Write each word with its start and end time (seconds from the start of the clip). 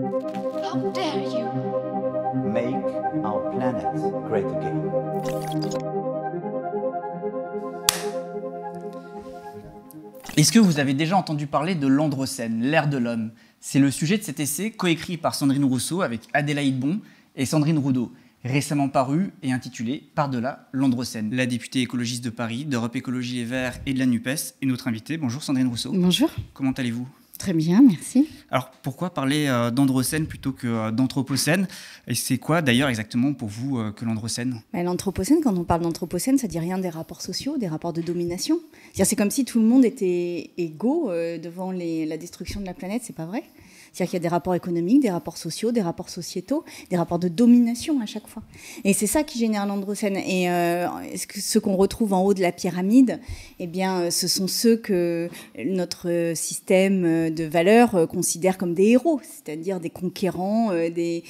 How 0.00 0.92
dare 0.94 1.22
you? 1.22 1.46
Make 2.50 2.74
our 3.22 3.50
planet 3.50 3.84
great 4.28 4.46
again. 4.46 4.80
Est-ce 10.36 10.52
que 10.52 10.58
vous 10.58 10.80
avez 10.80 10.94
déjà 10.94 11.16
entendu 11.18 11.46
parler 11.46 11.74
de 11.74 11.86
l'Androcène, 11.86 12.62
l'ère 12.62 12.88
de 12.88 12.96
l'homme? 12.96 13.32
C'est 13.60 13.78
le 13.78 13.90
sujet 13.90 14.16
de 14.16 14.22
cet 14.22 14.40
essai 14.40 14.70
coécrit 14.70 15.18
par 15.18 15.34
Sandrine 15.34 15.64
Rousseau 15.64 16.00
avec 16.00 16.22
Adélaïde 16.32 16.80
Bon 16.80 17.00
et 17.36 17.44
Sandrine 17.44 17.78
Roudot, 17.78 18.10
récemment 18.42 18.88
paru 18.88 19.32
et 19.42 19.52
intitulé 19.52 20.02
Par-delà 20.14 20.68
l'Androcène. 20.72 21.34
La 21.34 21.44
députée 21.44 21.82
écologiste 21.82 22.24
de 22.24 22.30
Paris, 22.30 22.64
d'Europe 22.64 22.96
Écologie 22.96 23.36
Les 23.36 23.44
Verts 23.44 23.78
et 23.84 23.92
de 23.92 23.98
la 23.98 24.06
NUPES 24.06 24.54
est 24.62 24.66
notre 24.66 24.88
invitée. 24.88 25.18
Bonjour 25.18 25.42
Sandrine 25.42 25.68
Rousseau. 25.68 25.92
Bonjour. 25.92 26.30
Comment 26.54 26.72
allez-vous? 26.72 27.06
Très 27.40 27.54
bien, 27.54 27.80
merci. 27.80 28.28
Alors 28.50 28.70
pourquoi 28.82 29.14
parler 29.14 29.46
euh, 29.46 29.70
d'Androcène 29.70 30.26
plutôt 30.26 30.52
que 30.52 30.66
euh, 30.66 30.90
d'Anthropocène? 30.90 31.66
Et 32.06 32.14
c'est 32.14 32.36
quoi 32.36 32.60
d'ailleurs 32.60 32.90
exactement 32.90 33.32
pour 33.32 33.48
vous 33.48 33.78
euh, 33.78 33.92
que 33.92 34.04
l'Androcène? 34.04 34.60
L'Anthropocène, 34.74 35.38
quand 35.42 35.56
on 35.56 35.64
parle 35.64 35.80
d'Anthropocène, 35.80 36.36
ça 36.36 36.48
dit 36.48 36.58
rien 36.58 36.76
des 36.76 36.90
rapports 36.90 37.22
sociaux, 37.22 37.56
des 37.56 37.66
rapports 37.66 37.94
de 37.94 38.02
domination. 38.02 38.60
C'est 38.92 39.16
comme 39.16 39.30
si 39.30 39.46
tout 39.46 39.58
le 39.58 39.64
monde 39.64 39.86
était 39.86 40.50
égaux 40.58 41.08
devant 41.42 41.70
les- 41.72 42.04
la 42.04 42.18
destruction 42.18 42.60
de 42.60 42.66
la 42.66 42.74
planète, 42.74 43.00
c'est 43.06 43.16
pas 43.16 43.24
vrai? 43.24 43.42
C'est-à-dire 43.92 44.10
qu'il 44.10 44.16
y 44.18 44.22
a 44.22 44.28
des 44.28 44.28
rapports 44.28 44.54
économiques, 44.54 45.02
des 45.02 45.10
rapports 45.10 45.36
sociaux, 45.36 45.72
des 45.72 45.82
rapports 45.82 46.08
sociétaux, 46.08 46.64
des 46.90 46.96
rapports 46.96 47.18
de 47.18 47.28
domination 47.28 48.00
à 48.00 48.06
chaque 48.06 48.26
fois. 48.26 48.42
Et 48.84 48.92
c'est 48.92 49.06
ça 49.06 49.22
qui 49.22 49.38
génère 49.38 49.66
l'androcène. 49.66 50.16
Et 50.16 50.50
euh, 50.50 50.86
ceux 51.36 51.60
qu'on 51.60 51.76
retrouve 51.76 52.12
en 52.12 52.22
haut 52.22 52.34
de 52.34 52.40
la 52.40 52.52
pyramide, 52.52 53.20
eh 53.58 53.66
bien, 53.66 54.00
euh, 54.00 54.10
ce 54.10 54.28
sont 54.28 54.48
ceux 54.48 54.76
que 54.76 55.28
notre 55.64 56.32
système 56.34 57.30
de 57.30 57.44
valeurs 57.44 57.94
euh, 57.94 58.06
considère 58.06 58.58
comme 58.58 58.74
des 58.74 58.88
héros, 58.88 59.20
c'est-à-dire 59.22 59.80
des 59.80 59.90
conquérants, 59.90 60.72
euh, 60.72 60.90
des, 60.90 61.22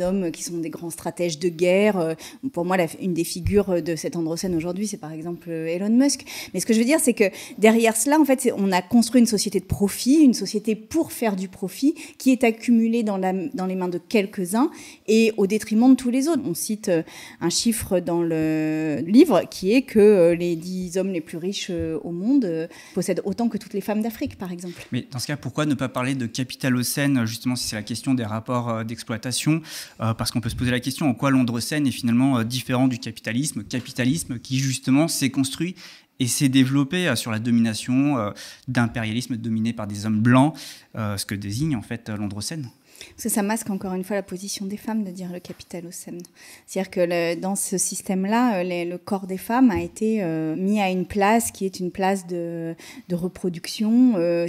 hommes 0.00 0.30
qui 0.30 0.42
sont 0.42 0.58
des 0.58 0.70
grands 0.70 0.90
stratèges 0.90 1.38
de 1.38 1.48
guerre. 1.48 2.14
Pour 2.52 2.64
moi, 2.64 2.76
une 3.00 3.14
des 3.14 3.24
figures 3.24 3.82
de 3.82 3.96
cet 3.96 4.14
androcène 4.14 4.54
aujourd'hui, 4.54 4.86
c'est 4.86 4.96
par 4.96 5.12
exemple 5.12 5.50
Elon 5.50 5.88
Musk. 5.90 6.24
Mais 6.54 6.60
ce 6.60 6.66
que 6.66 6.72
je 6.72 6.78
veux 6.78 6.84
dire, 6.84 7.00
c'est 7.00 7.14
que 7.14 7.24
derrière 7.58 7.96
cela, 7.96 8.20
en 8.20 8.24
fait, 8.24 8.52
on 8.56 8.70
a 8.70 8.80
construit 8.80 9.20
une 9.20 9.26
société 9.26 9.58
de 9.58 9.64
profit, 9.64 10.18
une 10.22 10.34
société 10.34 10.76
pour 10.76 11.10
faire 11.10 11.34
du 11.34 11.48
profit, 11.48 11.94
qui 12.16 12.30
est 12.30 12.44
accumulée 12.44 13.02
dans, 13.02 13.16
la, 13.16 13.32
dans 13.32 13.66
les 13.66 13.74
mains 13.74 13.88
de 13.88 13.98
quelques-uns 13.98 14.70
et 15.06 15.32
au 15.36 15.46
détriment 15.46 15.90
de 15.90 15.96
tous 15.96 16.10
les 16.10 16.28
autres. 16.28 16.42
On 16.44 16.54
cite 16.54 16.88
euh, 16.88 17.02
un 17.40 17.50
chiffre 17.50 18.00
dans 18.00 18.22
le 18.22 19.02
livre 19.06 19.42
qui 19.50 19.72
est 19.72 19.82
que 19.82 19.98
euh, 19.98 20.34
les 20.34 20.56
dix 20.56 20.96
hommes 20.96 21.12
les 21.12 21.20
plus 21.20 21.38
riches 21.38 21.68
euh, 21.70 21.98
au 22.02 22.12
monde 22.12 22.68
possèdent 22.94 23.22
autant 23.24 23.48
que 23.48 23.58
toutes 23.58 23.74
les 23.74 23.80
femmes 23.80 24.02
d'Afrique, 24.02 24.38
par 24.38 24.52
exemple. 24.52 24.86
Mais 24.92 25.06
dans 25.10 25.18
ce 25.18 25.26
cas, 25.26 25.36
pourquoi 25.36 25.66
ne 25.66 25.74
pas 25.74 25.88
parler 25.88 26.14
de 26.14 26.26
capitalocène, 26.26 27.26
justement, 27.26 27.56
si 27.56 27.68
c'est 27.68 27.76
la 27.76 27.82
question 27.82 28.14
des 28.14 28.24
rapports 28.24 28.84
d'exploitation 28.84 29.60
Parce 29.98 30.30
qu'on 30.30 30.40
peut 30.40 30.48
se 30.48 30.56
poser 30.56 30.70
la 30.70 30.80
question 30.80 31.08
en 31.08 31.14
quoi 31.14 31.30
l'Androcène 31.30 31.86
est 31.86 31.92
finalement 31.92 32.42
différent 32.44 32.88
du 32.88 32.98
capitalisme, 32.98 33.64
capitalisme 33.64 34.38
qui 34.38 34.58
justement 34.58 35.08
s'est 35.08 35.30
construit 35.30 35.74
et 36.20 36.26
s'est 36.26 36.48
développé 36.48 37.08
euh, 37.08 37.16
sur 37.16 37.30
la 37.30 37.38
domination 37.38 38.18
euh, 38.18 38.30
d'impérialisme 38.66 39.36
dominé 39.36 39.72
par 39.72 39.86
des 39.86 40.06
hommes 40.06 40.20
blancs, 40.20 40.54
euh, 40.96 41.16
ce 41.16 41.26
que 41.26 41.34
désigne 41.34 41.76
en 41.76 41.82
fait 41.82 42.08
l'Androcène. 42.08 42.70
Parce 43.10 43.24
que 43.24 43.28
ça 43.28 43.42
masque 43.42 43.70
encore 43.70 43.94
une 43.94 44.04
fois 44.04 44.16
la 44.16 44.22
position 44.22 44.66
des 44.66 44.76
femmes 44.76 45.04
de 45.04 45.10
dire 45.10 45.30
le 45.32 45.40
capitalocène. 45.40 46.20
C'est-à-dire 46.66 46.90
que 46.90 47.34
dans 47.36 47.56
ce 47.56 47.78
système-là, 47.78 48.60
euh, 48.60 48.84
le 48.84 48.96
corps 48.98 49.26
des 49.26 49.36
femmes 49.36 49.70
a 49.70 49.80
été 49.80 50.22
euh, 50.22 50.56
mis 50.56 50.80
à 50.80 50.90
une 50.90 51.06
place 51.06 51.50
qui 51.50 51.64
est 51.64 51.80
une 51.80 51.90
place 51.90 52.26
de, 52.26 52.74
reproduction. 53.12 54.14
Euh, 54.16 54.46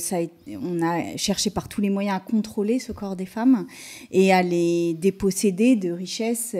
on 0.61 0.81
a 0.81 1.17
cherché 1.17 1.49
par 1.49 1.67
tous 1.67 1.81
les 1.81 1.89
moyens 1.89 2.17
à 2.17 2.19
contrôler 2.19 2.79
ce 2.79 2.91
corps 2.91 3.15
des 3.15 3.25
femmes 3.25 3.65
et 4.11 4.33
à 4.33 4.41
les 4.41 4.93
déposséder 4.93 5.75
de 5.75 5.91
richesses 5.91 6.55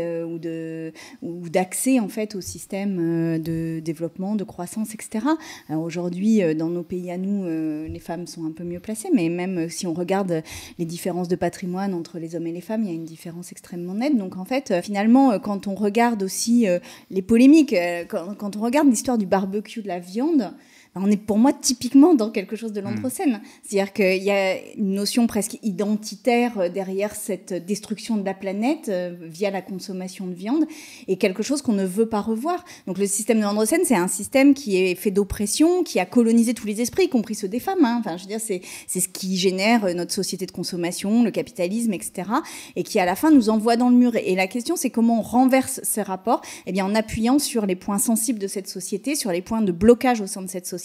ou 1.21 1.49
d'accès 1.49 1.99
en 1.99 2.07
fait 2.07 2.35
au 2.35 2.41
système 2.41 3.39
de 3.39 3.79
développement, 3.79 4.35
de 4.35 4.43
croissance, 4.43 4.93
etc. 4.93 5.25
Aujourd'hui, 5.69 6.41
dans 6.55 6.69
nos 6.69 6.83
pays 6.83 7.11
à 7.11 7.17
nous, 7.17 7.45
les 7.87 7.99
femmes 7.99 8.27
sont 8.27 8.45
un 8.45 8.51
peu 8.51 8.63
mieux 8.63 8.79
placées, 8.79 9.09
mais 9.13 9.29
même 9.29 9.69
si 9.69 9.87
on 9.87 9.93
regarde 9.93 10.43
les 10.77 10.85
différences 10.85 11.27
de 11.27 11.35
patrimoine 11.35 11.78
entre 11.87 12.19
les 12.19 12.35
hommes 12.35 12.47
et 12.47 12.51
les 12.51 12.61
femmes, 12.61 12.83
il 12.83 12.89
y 12.89 12.91
a 12.91 12.95
une 12.95 13.05
différence 13.05 13.51
extrêmement 13.51 13.93
nette. 13.93 14.17
Donc 14.17 14.37
en 14.37 14.45
fait, 14.45 14.71
euh, 14.71 14.81
finalement, 14.81 15.31
euh, 15.31 15.39
quand 15.39 15.67
on 15.67 15.75
regarde 15.75 16.23
aussi 16.23 16.67
euh, 16.67 16.79
les 17.09 17.21
polémiques, 17.21 17.75
quand, 18.09 18.55
on 18.55 18.59
regarde 18.59 18.87
l'histoire 18.87 19.17
du 19.17 19.25
barbecue 19.25 19.81
de 19.81 19.87
la 19.87 19.99
viande, 19.99 20.51
on 20.95 21.09
est 21.11 21.17
pour 21.17 21.37
moi 21.37 21.53
typiquement 21.53 22.13
dans 22.15 22.31
quelque 22.31 22.55
chose 22.55 22.73
de 22.73 22.81
l'anthropocène. 22.81 23.41
C'est-à-dire 23.63 23.93
qu'il 23.93 24.23
y 24.23 24.31
a 24.31 24.57
une 24.75 24.93
notion 24.93 25.27
presque 25.27 25.57
identitaire 25.61 26.59
euh, 26.59 26.69
derrière 26.69 27.15
cette 27.15 27.53
destruction 27.53 28.17
de 28.17 28.25
la 28.25 28.33
planète 28.33 28.89
euh, 28.89 29.15
via 29.21 29.51
la 29.51 29.61
consommation 29.61 30.25
de 30.25 30.33
viande 30.33 30.65
et 31.07 31.17
quelque 31.17 31.43
chose 31.43 31.61
qu'on 31.61 31.73
ne 31.73 31.85
veut 31.85 32.07
pas 32.07 32.21
revoir. 32.21 32.65
Donc 32.87 32.97
le 32.97 33.05
système 33.05 33.37
de 33.37 33.43
l'androcène, 33.43 33.81
c'est 33.83 33.95
un 33.95 34.07
système 34.07 34.53
qui 34.53 34.77
est 34.77 34.95
fait 34.95 35.11
d'oppression, 35.11 35.83
qui 35.83 35.99
a 35.99 36.05
colonisé 36.05 36.53
tous 36.53 36.65
les 36.65 36.81
esprits, 36.81 37.05
y 37.05 37.09
compris 37.09 37.35
ceux 37.35 37.47
des 37.47 37.59
femmes. 37.59 37.85
hein. 37.85 37.97
Enfin, 37.99 38.17
je 38.17 38.23
veux 38.23 38.29
dire, 38.29 38.41
c'est 38.41 38.61
c'est 38.87 38.99
ce 38.99 39.09
qui 39.09 39.37
génère 39.37 39.85
euh, 39.85 39.93
notre 39.93 40.13
société 40.13 40.47
de 40.47 40.51
consommation, 40.51 41.23
le 41.23 41.31
capitalisme, 41.31 41.93
etc. 41.93 42.29
Et 42.75 42.83
qui 42.83 42.99
à 42.99 43.05
la 43.05 43.15
fin 43.15 43.29
nous 43.29 43.49
envoie 43.49 43.75
dans 43.75 43.89
le 43.89 43.95
mur. 43.95 44.15
Et 44.15 44.35
la 44.35 44.47
question, 44.47 44.75
c'est 44.75 44.89
comment 44.89 45.19
on 45.19 45.23
renverse 45.23 45.81
ces 45.83 46.01
rapports 46.01 46.41
Eh 46.65 46.71
bien, 46.71 46.85
en 46.85 46.95
appuyant 46.95 47.37
sur 47.37 47.67
les 47.67 47.75
points 47.75 47.99
sensibles 47.99 48.39
de 48.39 48.47
cette 48.47 48.67
société, 48.67 49.13
sur 49.13 49.31
les 49.31 49.41
points 49.41 49.61
de 49.61 49.71
blocage 49.71 50.21
au 50.21 50.27
sein 50.27 50.41
de 50.41 50.47
cette 50.47 50.65
société. 50.65 50.78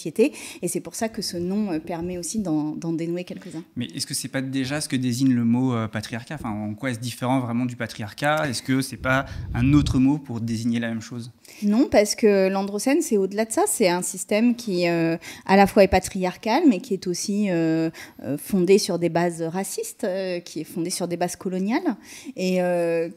Et 0.63 0.69
c'est 0.69 0.81
pour 0.81 0.95
ça 0.95 1.09
que 1.09 1.23
ce 1.23 1.37
nom 1.37 1.73
euh, 1.73 1.79
permet 1.79 2.19
aussi 2.19 2.39
d'en 2.39 2.93
dénouer 2.93 3.25
quelques-uns. 3.25 3.65
Mais 3.77 3.87
est-ce 3.87 4.07
que 4.07 4.15
c'est 4.15 4.29
pas 4.29 4.43
déjà 4.43 4.81
ce 4.81 4.89
que 4.89 4.97
désigne 4.97 5.33
le 5.33 5.45
mot 5.45 5.75
euh, 5.75 5.89
patriarcat? 5.89 6.35
Enfin, 6.35 6.51
en 6.51 6.75
quoi 6.75 6.91
est-ce 6.91 7.01
différent 7.01 7.41
vraiment 7.41 7.67
du 7.67 7.77
patriarcat? 7.77 8.49
Est-ce 8.49 8.63
que 8.63 8.81
c'est 8.81 8.97
pas 8.97 9.27
un 9.55 9.73
autre 9.73 9.99
mot 9.99 10.19
pour 10.19 10.41
désigner 10.41 10.81
la 10.81 10.89
même 10.89 11.01
chose? 11.01 11.33
Non, 11.63 11.89
parce 11.91 12.15
que 12.15 12.49
l'androcène, 12.49 13.03
c'est 13.03 13.17
au-delà 13.17 13.45
de 13.45 13.53
ça. 13.53 13.65
C'est 13.67 13.89
un 13.89 14.03
système 14.03 14.57
qui, 14.57 14.89
euh, 14.89 15.17
à 15.47 15.57
la 15.57 15.67
fois, 15.67 15.85
est 15.85 15.89
patriarcal, 15.89 16.65
mais 16.69 16.81
qui 16.81 16.95
est 16.95 17.07
aussi 17.07 17.51
euh, 17.51 17.91
fondé 18.39 18.79
sur 18.79 18.99
des 18.99 19.09
bases 19.09 19.43
racistes, 19.43 20.07
qui 20.45 20.61
est 20.61 20.65
fondé 20.65 20.91
sur 20.91 21.09
des 21.09 21.17
bases 21.17 21.37
coloniales, 21.37 21.97
et 22.37 22.59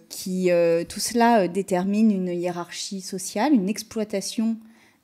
qui, 0.10 0.50
tout 0.90 1.00
cela 1.00 1.48
détermine 1.48 2.12
une 2.12 2.28
hiérarchie 2.28 3.02
sociale, 3.02 3.54
une 3.54 3.70
exploitation 3.70 4.58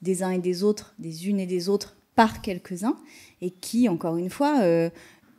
des 0.04 0.22
uns 0.24 0.32
et 0.32 0.40
des 0.40 0.64
autres, 0.64 0.94
des 1.00 1.28
unes 1.30 1.40
et 1.40 1.48
des 1.48 1.70
autres, 1.70 1.96
par 2.16 2.42
quelques-uns, 2.42 2.98
et 3.42 3.50
qui, 3.50 3.90
encore 3.90 4.18
une 4.18 4.30
fois, 4.30 4.62
euh, 4.62 4.90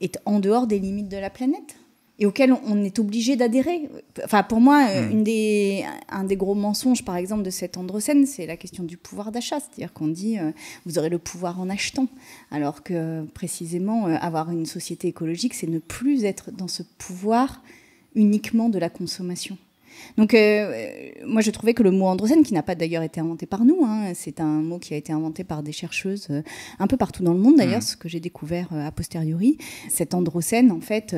est 0.00 0.18
en 0.24 0.40
dehors 0.40 0.66
des 0.66 0.78
limites 0.80 1.08
de 1.08 1.16
la 1.16 1.30
planète 1.30 1.76
et 2.18 2.26
auquel 2.26 2.52
on- 2.52 2.82
est 2.84 2.98
obligé 3.00 3.34
d'adhérer. 3.36 3.88
Enfin, 4.24 4.42
pour 4.44 4.60
moi, 4.60 4.86
euh, 4.88 5.06
Mm. 5.08 5.10
une 5.12 5.24
des, 5.24 5.84
un 6.08 6.22
des 6.24 6.36
gros 6.36 6.54
mensonges, 6.54 7.04
par 7.04 7.16
exemple, 7.16 7.42
de 7.42 7.50
cette 7.50 7.76
androcène, 7.76 8.24
c'est 8.26 8.46
la 8.46 8.56
question 8.56 8.84
du 8.84 8.96
pouvoir 8.96 9.32
d'achat. 9.32 9.58
C'est-à-dire 9.60 9.92
qu'on 9.92 10.08
dit, 10.08 10.38
euh, 10.38 10.50
vous 10.86 10.96
aurez 10.98 11.08
le 11.10 11.18
pouvoir 11.18 11.60
en 11.60 11.68
achetant. 11.70 12.06
Alors 12.52 12.82
que, 12.84 13.24
précisément, 13.34 14.06
euh, 14.06 14.14
avoir 14.20 14.50
une 14.50 14.66
société 14.66 15.08
écologique, 15.08 15.54
c'est 15.54 15.66
ne 15.68 15.78
plus 15.80 16.24
être 16.24 16.52
dans 16.52 16.68
ce 16.68 16.82
pouvoir 16.98 17.62
uniquement 18.14 18.68
de 18.68 18.78
la 18.78 18.90
consommation. 18.90 19.58
Donc, 20.16 20.34
euh, 20.34 21.10
moi, 21.26 21.40
je 21.42 21.50
trouvais 21.50 21.74
que 21.74 21.82
le 21.82 21.90
mot 21.90 22.06
androcène, 22.06 22.42
qui 22.42 22.54
n'a 22.54 22.62
pas 22.62 22.74
d'ailleurs 22.74 23.02
été 23.02 23.20
inventé 23.20 23.46
par 23.46 23.64
nous, 23.64 23.84
hein, 23.84 24.12
c'est 24.14 24.40
un 24.40 24.62
mot 24.62 24.78
qui 24.78 24.94
a 24.94 24.96
été 24.96 25.12
inventé 25.12 25.44
par 25.44 25.62
des 25.62 25.72
chercheuses 25.72 26.28
euh, 26.30 26.42
un 26.78 26.86
peu 26.86 26.96
partout 26.96 27.22
dans 27.22 27.32
le 27.34 27.40
monde, 27.40 27.56
d'ailleurs, 27.56 27.76
Mhm. 27.76 27.82
ce 27.82 27.96
que 27.96 28.08
j'ai 28.08 28.20
découvert 28.20 28.68
euh, 28.72 28.86
a 28.86 28.92
posteriori. 28.92 29.58
Cet 29.88 30.14
androcène, 30.14 30.70
en 30.72 30.80
fait, 30.80 31.14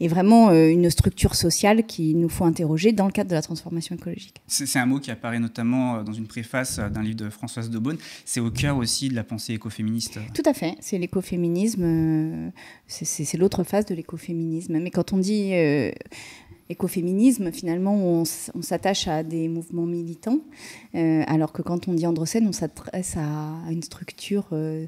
est 0.00 0.08
vraiment 0.08 0.50
une 0.52 0.88
structure 0.90 1.34
sociale 1.34 1.84
qu'il 1.86 2.18
nous 2.18 2.28
faut 2.28 2.44
interroger 2.44 2.92
dans 2.92 3.06
le 3.06 3.12
cadre 3.12 3.30
de 3.30 3.34
la 3.34 3.42
transformation 3.42 3.94
écologique. 3.96 4.40
C'est 4.46 4.78
un 4.78 4.86
mot 4.86 4.98
qui 4.98 5.10
apparaît 5.10 5.38
notamment 5.38 6.02
dans 6.02 6.12
une 6.12 6.26
préface 6.26 6.78
d'un 6.78 7.02
livre 7.02 7.16
de 7.16 7.30
Françoise 7.30 7.70
Daubonne. 7.70 7.98
C'est 8.24 8.40
au 8.40 8.50
cœur 8.50 8.76
aussi 8.76 9.08
de 9.08 9.14
la 9.14 9.24
pensée 9.24 9.54
écoféministe. 9.54 10.18
Tout 10.34 10.42
à 10.44 10.52
fait, 10.54 10.74
c'est 10.80 10.98
l'écoféminisme, 10.98 12.52
c'est- 12.86 13.36
l'autre 13.36 13.64
phase 13.64 13.86
de 13.86 13.94
l'écoféminisme. 13.94 14.78
Mais 14.78 14.90
quand 14.90 15.12
on 15.12 15.18
dit 15.18 15.52
écoféminisme, 16.68 17.52
finalement, 17.52 17.94
on, 17.94 18.24
s'attache 18.24 19.08
à 19.08 19.22
des 19.22 19.48
mouvements 19.48 19.86
militants, 19.86 20.40
euh, 20.94 21.22
alors 21.26 21.52
que 21.52 21.62
quand 21.62 21.88
on 21.88 21.94
dit 21.94 22.06
androcène, 22.06 22.46
on 22.48 22.52
s'adresse 22.52 23.16
à 23.16 23.70
une 23.70 23.82
structure 23.82 24.48
euh, 24.52 24.86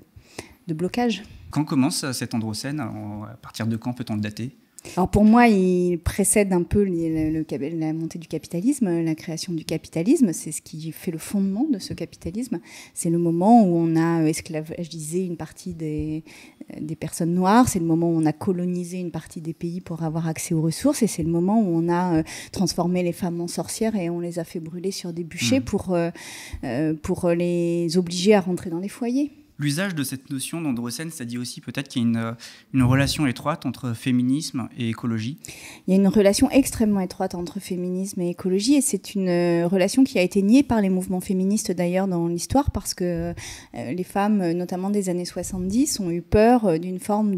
de 0.66 0.74
blocage. 0.74 1.22
Quand 1.50 1.64
commence 1.64 2.04
euh, 2.04 2.12
cet 2.12 2.34
androcène 2.34 2.80
À 2.80 3.36
partir 3.40 3.66
de 3.66 3.76
quand 3.76 3.92
peut-on 3.92 4.14
le 4.14 4.20
dater? 4.20 4.56
Alors 4.96 5.08
pour 5.10 5.24
moi, 5.24 5.48
il 5.48 5.98
précède 5.98 6.52
un 6.52 6.62
peu 6.62 6.82
les- 6.82 7.30
le- 7.30 7.44
le- 7.50 7.78
la 7.78 7.92
montée 7.92 8.18
du 8.18 8.26
capitalisme, 8.28 8.88
la 9.02 9.14
création 9.14 9.52
du 9.52 9.64
capitalisme. 9.64 10.32
C'est 10.32 10.50
ce 10.52 10.62
qui 10.62 10.92
fait 10.92 11.10
le 11.10 11.18
fondement 11.18 11.64
de 11.70 11.78
ce 11.78 11.92
capitalisme. 11.94 12.58
C'est 12.94 13.10
le 13.10 13.18
moment 13.18 13.64
où 13.64 13.76
on 13.76 13.96
a 13.96 14.22
esclavagisé 14.22 15.24
une 15.26 15.36
partie 15.36 15.74
des, 15.74 16.24
des 16.80 16.96
personnes 16.96 17.34
noires. 17.34 17.68
C'est 17.68 17.80
le 17.80 17.84
moment 17.84 18.08
où 18.08 18.14
on 18.16 18.24
a 18.24 18.32
colonisé 18.32 18.98
une 18.98 19.10
partie 19.10 19.40
des 19.40 19.52
pays 19.52 19.80
pour 19.80 20.04
avoir 20.04 20.26
accès 20.26 20.54
aux 20.54 20.62
ressources. 20.62 21.02
Et 21.02 21.06
c'est 21.06 21.22
le 21.24 21.30
moment 21.30 21.60
où 21.60 21.66
on 21.66 21.88
a 21.88 22.18
euh, 22.18 22.22
transformé 22.52 23.02
les 23.02 23.12
femmes 23.12 23.40
en 23.40 23.48
sorcières 23.48 23.94
et 23.96 24.08
on 24.08 24.20
les 24.20 24.38
a 24.38 24.44
fait 24.44 24.60
brûler 24.60 24.90
sur 24.92 25.12
des 25.12 25.24
bûchers 25.24 25.58
Mhm. 25.58 25.64
pour, 25.64 25.92
euh, 25.94 26.10
euh, 26.64 26.94
pour 26.94 27.28
les 27.30 27.98
obliger 27.98 28.34
à 28.34 28.40
rentrer 28.40 28.70
dans 28.70 28.78
les 28.80 28.88
foyers. 28.88 29.32
L'usage 29.58 29.94
de 29.94 30.04
cette 30.04 30.30
notion 30.30 30.60
d'androcène, 30.60 31.10
ça 31.10 31.24
dit 31.24 31.38
aussi 31.38 31.60
peut-être 31.60 31.88
qu'il 31.88 32.02
y 32.02 32.16
a 32.16 32.36
une, 32.72 32.82
relation 32.82 33.26
étroite 33.26 33.66
entre 33.66 33.92
féminisme 33.92 34.68
et 34.78 34.88
écologie 34.88 35.38
Il 35.86 35.94
y 35.94 35.96
a 35.96 36.00
une 36.00 36.08
relation 36.08 36.50
extrêmement 36.50 37.00
étroite 37.00 37.34
entre 37.34 37.60
féminisme 37.60 38.20
et 38.20 38.30
écologie, 38.30 38.74
et 38.74 38.80
c'est 38.80 39.14
une 39.14 39.64
relation 39.64 40.04
qui 40.04 40.18
a 40.18 40.22
été 40.22 40.42
niée 40.42 40.62
par 40.62 40.80
les 40.80 40.88
mouvements 40.88 41.20
féministes 41.20 41.72
d'ailleurs 41.72 42.06
dans 42.06 42.28
l'histoire, 42.28 42.70
parce 42.70 42.94
que 42.94 43.34
les 43.74 44.04
femmes, 44.04 44.52
notamment 44.52 44.90
des 44.90 45.08
années 45.08 45.24
70, 45.24 46.00
ont 46.00 46.10
eu 46.10 46.22
peur 46.22 46.78
d'une 46.78 47.00
forme 47.00 47.34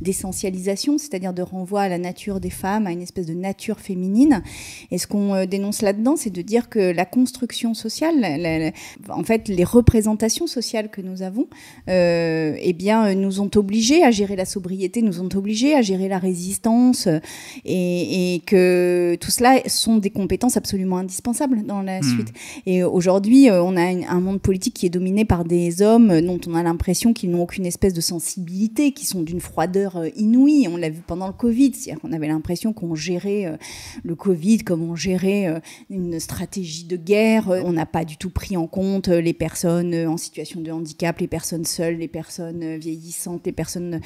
d'essentialisation, 0.00 0.98
c'est-à-dire 0.98 1.34
de 1.34 1.42
renvoi 1.42 1.82
à 1.82 1.88
la 1.88 1.98
nature 1.98 2.40
des 2.40 2.50
femmes, 2.50 2.86
à 2.86 2.92
une 2.92 3.02
espèce 3.02 3.26
de 3.26 3.34
nature 3.34 3.80
féminine. 3.80 4.42
Et 4.90 4.98
ce 4.98 5.06
qu'on 5.06 5.44
dénonce 5.46 5.82
là-dedans, 5.82 6.16
c'est 6.16 6.30
de 6.30 6.42
dire 6.42 6.68
que 6.68 6.78
la 6.78 7.04
construction 7.04 7.74
sociale, 7.74 8.72
en 9.08 9.24
fait, 9.24 9.48
les 9.48 9.64
représentations 9.64 10.46
sociales 10.46 10.90
que 10.90 11.00
nous 11.00 11.22
avons, 11.22 11.46
euh, 11.46 11.55
eh 11.88 12.72
bien, 12.72 13.14
nous 13.14 13.40
ont 13.40 13.50
obligés 13.56 14.02
à 14.02 14.10
gérer 14.10 14.36
la 14.36 14.44
sobriété, 14.44 15.02
nous 15.02 15.20
ont 15.20 15.28
obligés 15.34 15.74
à 15.74 15.82
gérer 15.82 16.08
la 16.08 16.18
résistance, 16.18 17.06
euh, 17.06 17.20
et, 17.64 18.42
que 18.46 19.16
tout 19.20 19.30
cela 19.30 19.60
sont 19.66 19.96
des 19.96 20.10
compétences 20.10 20.56
absolument 20.56 20.98
indispensables 20.98 21.64
dans 21.64 21.82
la 21.82 22.00
hmm. 22.00 22.04
suite. 22.04 22.32
Et 22.66 22.82
aujourd'hui, 22.82 23.50
euh, 23.50 23.62
on 23.62 23.76
a 23.76 23.82
un 23.82 24.20
monde 24.20 24.40
politique 24.40 24.74
qui 24.74 24.86
est 24.86 24.90
dominé 24.90 25.24
par 25.24 25.44
des 25.44 25.82
hommes 25.82 26.20
dont 26.20 26.40
on 26.46 26.54
a 26.54 26.62
l'impression 26.62 27.12
qu'ils 27.12 27.30
n'ont 27.30 27.42
aucune 27.42 27.66
espèce 27.66 27.94
de 27.94 28.00
sensibilité, 28.00 28.92
qui 28.92 29.06
sont 29.06 29.22
d'une 29.22 29.40
froideur 29.40 30.02
inouïe. 30.16 30.68
On 30.70 30.76
l'a 30.76 30.90
vu 30.90 31.00
pendant 31.06 31.26
le 31.26 31.32
Covid, 31.32 31.72
c'est-à-dire 31.74 32.00
qu'on 32.00 32.12
avait 32.12 32.28
l'impression 32.28 32.72
qu'on 32.72 32.94
gérait 32.94 33.58
le 34.02 34.14
Covid 34.14 34.58
comme 34.58 34.82
on 34.82 34.96
gérait 34.96 35.60
une 35.90 36.20
stratégie 36.20 36.84
de 36.84 36.96
guerre. 36.96 37.48
On 37.48 37.72
n'a 37.72 37.86
pas 37.86 38.04
du 38.04 38.16
tout 38.16 38.30
pris 38.30 38.56
en 38.56 38.66
compte 38.66 39.08
les 39.08 39.32
personnes 39.32 39.94
en 39.94 40.16
situation 40.16 40.60
de 40.60 40.70
handicap, 40.70 41.18
les 41.18 41.28
personnes 41.28 41.45
seules, 41.64 41.96
les 41.96 42.08
personnes 42.08 42.76
vieillissantes, 42.76 43.46
les 43.46 43.52
personnes 43.52 44.00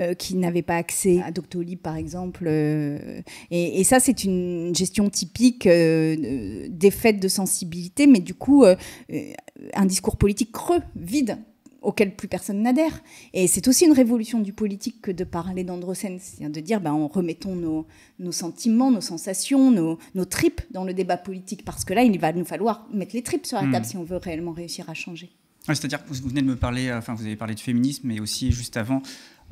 euh, 0.00 0.14
qui 0.14 0.36
n'avaient 0.36 0.62
pas 0.62 0.76
accès 0.76 1.22
à 1.22 1.30
Doctolib, 1.30 1.78
par 1.78 1.96
exemple. 1.96 2.44
Euh, 2.46 3.20
et, 3.50 3.84
ça, 3.84 4.00
c'est 4.00 4.24
une 4.24 4.74
gestion 4.74 5.10
typique 5.10 5.66
euh, 5.66 6.66
des 6.68 6.90
fêtes 6.90 7.20
de 7.20 7.28
sensibilité, 7.28 8.06
mais 8.06 8.20
du 8.20 8.34
coup, 8.34 8.64
un 8.64 9.86
discours 9.86 10.16
politique 10.16 10.52
creux, 10.52 10.80
vide 10.96 11.38
auquel 11.84 12.16
plus 12.16 12.28
personne 12.28 12.62
n'adhère. 12.62 13.02
Et 13.32 13.46
c'est 13.46 13.68
aussi 13.68 13.84
une 13.84 13.92
révolution 13.92 14.40
du 14.40 14.52
politique 14.52 15.02
que 15.02 15.10
de 15.10 15.24
parler 15.24 15.64
d'androcène, 15.64 16.18
c'est-à-dire 16.18 16.50
de 16.50 16.60
dire, 16.60 16.80
ben, 16.80 17.08
remettons 17.12 17.54
nos, 17.54 17.86
nos, 18.18 18.32
sentiments, 18.32 18.90
nos 18.90 19.00
sensations, 19.00 19.70
nos, 19.70 19.98
nos, 20.14 20.24
tripes 20.24 20.62
dans 20.70 20.84
le 20.84 20.94
débat 20.94 21.16
politique, 21.16 21.64
parce 21.64 21.84
que 21.84 21.94
là, 21.94 22.02
il 22.02 22.18
va 22.18 22.32
nous 22.32 22.44
falloir 22.44 22.88
mettre 22.92 23.14
les 23.14 23.22
tripes 23.22 23.46
sur 23.46 23.58
la 23.58 23.70
table 23.70 23.84
hmm. 23.84 23.88
si 23.88 23.96
on 23.96 24.04
veut 24.04 24.16
réellement 24.16 24.52
réussir 24.52 24.88
à 24.88 24.94
changer. 24.94 25.30
C'est-à-dire 25.72 26.04
que 26.04 26.12
vous 26.12 26.28
venez 26.28 26.42
de 26.42 26.46
me 26.46 26.56
parler, 26.56 26.88
euh, 26.88 26.98
enfin 26.98 27.14
vous 27.14 27.24
avez 27.24 27.36
parlé 27.36 27.54
de 27.54 27.60
féminisme, 27.60 28.06
mais 28.06 28.20
aussi 28.20 28.52
juste 28.52 28.76
avant 28.76 29.02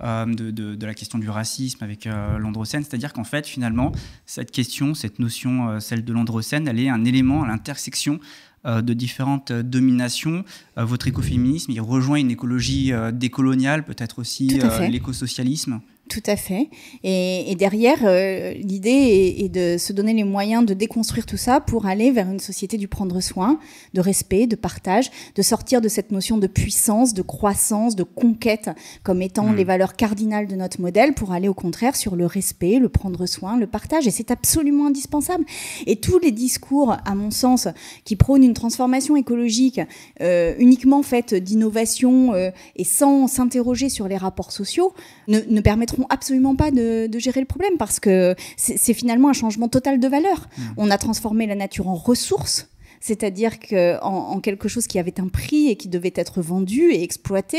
euh, 0.03 0.26
de, 0.26 0.50
de, 0.50 0.87
la 0.87 0.94
question 0.94 1.19
du 1.19 1.31
racisme 1.31 1.82
avec 1.82 2.06
euh, 2.06 2.38
l'androcène, 2.38 2.82
c'est-à-dire 2.85 3.12
qu'en 3.12 3.25
fait 3.25 3.47
finalement 3.47 3.93
cette 4.26 4.50
question, 4.50 4.94
cette 4.94 5.19
notion, 5.19 5.81
celle 5.81 6.05
de 6.05 6.12
l'androcène, 6.12 6.69
elle 6.69 6.81
est 6.81 6.88
un 6.88 7.05
élément 7.05 7.44
à 7.44 7.47
l'intersection 7.47 8.20
de 8.64 8.94
différentes 8.94 9.50
dominations. 9.50 10.44
votre 10.76 11.09
écoféminisme, 11.09 11.73
il 11.73 11.81
rejoint 11.81 12.19
une 12.20 12.31
écologie 12.31 12.93
décoloniale, 13.12 13.85
peut-être 13.85 14.20
aussi 14.20 14.61
l'écosocialisme. 14.88 15.81
Tout 16.12 16.23
à 16.26 16.37
fait. 16.37 16.69
Et, 17.05 17.55
derrière, 17.59 18.00
euh, 18.05 18.53
l'idée 18.53 19.35
est, 19.38 19.49
de 19.49 19.79
se 19.79 19.94
donner 19.94 20.12
les 20.12 20.25
moyens 20.25 20.67
de 20.67 20.75
déconstruire 20.75 21.25
tout 21.25 21.38
ça 21.38 21.59
pour 21.59 21.87
aller 21.87 22.11
vers 22.11 22.29
une 22.29 22.38
société 22.38 22.76
du 22.76 22.87
prendre 22.87 23.19
soin, 23.23 23.59
de 23.94 24.00
respect, 24.03 24.47
de 24.47 24.55
partage, 24.55 25.11
de 25.35 25.41
sortir 25.41 25.81
de 25.81 25.88
cette 25.88 26.12
notion 26.12 26.37
de 26.37 26.47
puissance, 26.47 27.14
de 27.14 27.23
croissance, 27.23 27.97
de 27.97 28.03
conquête 28.03 28.69
comme 29.05 29.23
étant 29.23 29.47
hmm. 29.47 29.56
les 29.56 29.64
valeurs 29.64 29.97
cardinales 29.97 30.49
de 30.49 30.55
notre 30.55 30.82
modèle 30.82 31.14
pour 31.14 31.32
aller 31.32 31.49
au 31.49 31.55
contraire 31.55 31.97
sur 31.97 32.14
le 32.14 32.26
respect, 32.26 32.79
le 32.79 32.91
prendre 32.91 33.25
soin, 33.25 33.56
le 33.56 33.67
partage. 33.67 34.06
Et 34.06 34.11
c'est 34.11 34.31
absolument 34.31 34.88
indispensable. 34.88 35.47
Et 35.87 35.97
tous 35.97 36.19
les 36.19 36.31
discours, 36.31 36.94
à 37.06 37.14
mon 37.14 37.31
sens, 37.31 37.69
qui 38.05 38.17
prônent 38.17 38.44
une 38.44 38.53
transformation 38.53 39.17
écologique 39.17 39.81
euh, 40.20 40.55
uniquement 40.59 41.03
faite 41.03 41.32
d'innovation 41.32 42.35
euh, 42.35 42.50
et 42.76 42.85
sans 42.85 43.29
s'interroger 43.29 43.88
sur 43.88 44.09
les 44.09 44.19
rapports 44.19 44.53
sociaux 44.53 44.93
ne, 45.26 45.41
ne 45.49 45.61
permettront 45.62 46.01
absolument 46.08 46.56
pas 46.56 46.70
de, 46.70 47.08
gérer 47.19 47.40
le 47.40 47.46
problème 47.46 47.76
parce 47.78 48.00
que 48.00 48.34
c'est 48.56 48.94
finalement 48.94 49.28
un 49.28 49.34
changement 49.34 49.69
total 49.69 50.00
de 50.00 50.08
valeur. 50.08 50.49
Mmh. 50.56 50.62
On 50.76 50.90
a 50.90 50.99
transformé 50.99 51.46
la 51.46 51.54
nature 51.54 51.88
en 51.88 51.94
ressource 51.94 52.69
c'est-à-dire 53.02 53.58
qu'en 53.58 54.00
en, 54.00 54.40
quelque 54.40 54.69
chose 54.69 54.87
qui 54.87 54.99
avait 55.00 55.20
un 55.20 55.26
prix 55.26 55.66
et 55.66 55.76
qui 55.76 55.88
devait 55.88 56.12
être 56.14 56.40
vendu 56.40 56.93
et 56.93 57.02
exploité, 57.02 57.58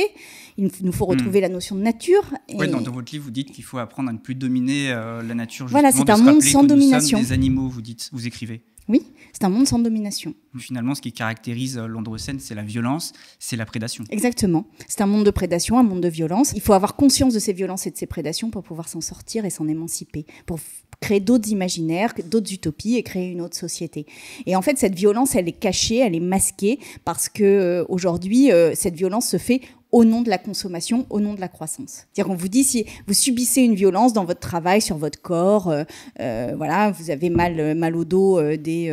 il 0.58 0.72
nous 0.82 0.92
faut 0.94 1.06
retrouver 1.06 1.40
mmh. 1.40 1.42
la 1.42 1.50
notion 1.50 1.76
de 1.76 1.82
nature. 1.82 2.24
Dans, 2.58 2.92
votre 2.92 3.12
livre, 3.12 3.26
vous 3.26 3.32
dites 3.32 3.52
qu'il 3.52 3.66
faut 3.66 3.78
apprendre 3.78 4.10
à 4.10 4.14
ne 4.14 4.20
plus 4.20 4.36
dominer 4.36 4.92
euh, 4.92 5.22
la 5.22 5.36
nature. 5.36 5.68
Voilà, 5.68 5.92
c'est 5.92 6.10
un 6.10 6.18
monde 6.18 6.42
sans 6.42 6.64
domination. 6.64 7.20
des 7.20 7.34
animaux, 7.34 7.68
vous 7.68 7.82
dites, 7.82 8.10
vous 8.14 8.26
écrivez. 8.26 8.62
Oui, 8.90 9.02
c'est 9.32 9.46
un 9.46 9.50
monde 9.50 9.68
sans 9.68 9.80
domination. 9.80 10.34
Finalement, 10.58 10.94
ce 10.94 11.02
qui 11.02 11.14
caractérise 11.14 11.78
euh, 11.78 11.88
l'androcène, 11.88 12.40
c'est 12.40 12.56
la 12.56 12.64
violence, 12.64 13.14
c'est 13.40 13.56
la 13.56 13.66
prédation. 13.66 14.04
Exactement. 14.10 14.68
C'est 14.88 15.02
un 15.02 15.06
monde 15.06 15.26
de 15.26 15.32
prédation, 15.32 15.80
un 15.80 15.84
monde 15.84 16.02
de 16.02 16.10
violence. 16.10 16.52
Il 16.56 16.62
faut 16.62 16.74
avoir 16.74 16.96
conscience 16.96 17.34
de 17.34 17.40
ces 17.40 17.54
violences 17.54 17.88
et 17.88 17.92
de 17.92 17.98
ces 17.98 18.06
prédations 18.08 18.50
pour 18.50 18.64
pouvoir 18.64 18.90
s'en 18.90 19.02
sortir 19.02 19.46
et 19.46 19.50
s'en 19.50 19.68
émanciper, 19.68 20.26
pour 20.46 20.60
créer 21.00 21.20
d'autres 21.20 21.50
imaginaires, 21.50 22.14
d'autres 22.26 22.54
utopies 22.54 22.96
et 22.96 23.04
créer 23.04 23.32
une 23.32 23.42
autre 23.42 23.58
société. 23.58 24.06
Et 24.46 24.56
en 24.56 24.62
fait, 24.62 24.78
cette 24.78 24.96
violence, 24.96 25.36
elle 25.36 25.48
est 25.48 25.52
cachée, 25.52 25.98
elle 25.98 26.16
est 26.16 26.22
masquée 26.22 26.80
parce 27.04 27.30
que 27.30 27.44
euh, 27.44 27.86
aujourd'hui, 27.90 28.52
euh, 28.52 28.74
cette 28.76 28.96
violence 28.96 29.28
se 29.28 29.38
fait 29.38 29.62
au 29.94 30.06
nom 30.06 30.24
de 30.24 30.30
la 30.30 30.40
consommation, 30.40 31.06
au 31.12 31.20
nom 31.20 31.36
de 31.36 31.40
la 31.40 31.48
croissance. 31.48 32.08
C'est-à-dire 32.12 32.26
qu'on 32.26 32.36
vous 32.36 32.48
dit 32.50 32.64
si 32.64 32.86
vous 33.08 33.14
subissez 33.14 33.62
une 33.62 33.76
violence 33.76 34.12
dans 34.12 34.26
votre 34.26 34.40
travail, 34.40 34.82
sur 34.82 34.98
votre 34.98 35.22
corps, 35.22 35.70
euh, 35.70 35.84
euh, 36.20 36.54
voilà, 36.58 36.90
vous 36.90 37.12
avez 37.12 37.30
mal, 37.30 37.76
mal 37.76 37.96
au 37.96 38.04
dos 38.04 38.40
euh, 38.40 38.58
dès, 38.58 38.92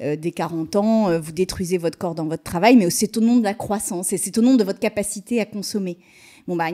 dès 0.00 0.30
40 0.30 0.76
ans, 0.76 1.18
vous 1.18 1.32
détruisez 1.32 1.76
votre 1.76 1.98
corps 1.98 2.14
dans 2.14 2.26
votre 2.26 2.44
travail, 2.44 2.76
mais 2.76 2.88
c'est 2.88 3.16
au 3.16 3.20
nom 3.20 3.36
de 3.38 3.44
la 3.44 3.54
croissance 3.54 4.12
et 4.12 4.16
c'est 4.16 4.38
au 4.38 4.42
nom 4.42 4.54
de 4.54 4.62
votre 4.62 4.78
capacité 4.78 5.40
à 5.40 5.44
consommer. 5.44 5.98
Bon, 6.48 6.56
bah, 6.56 6.68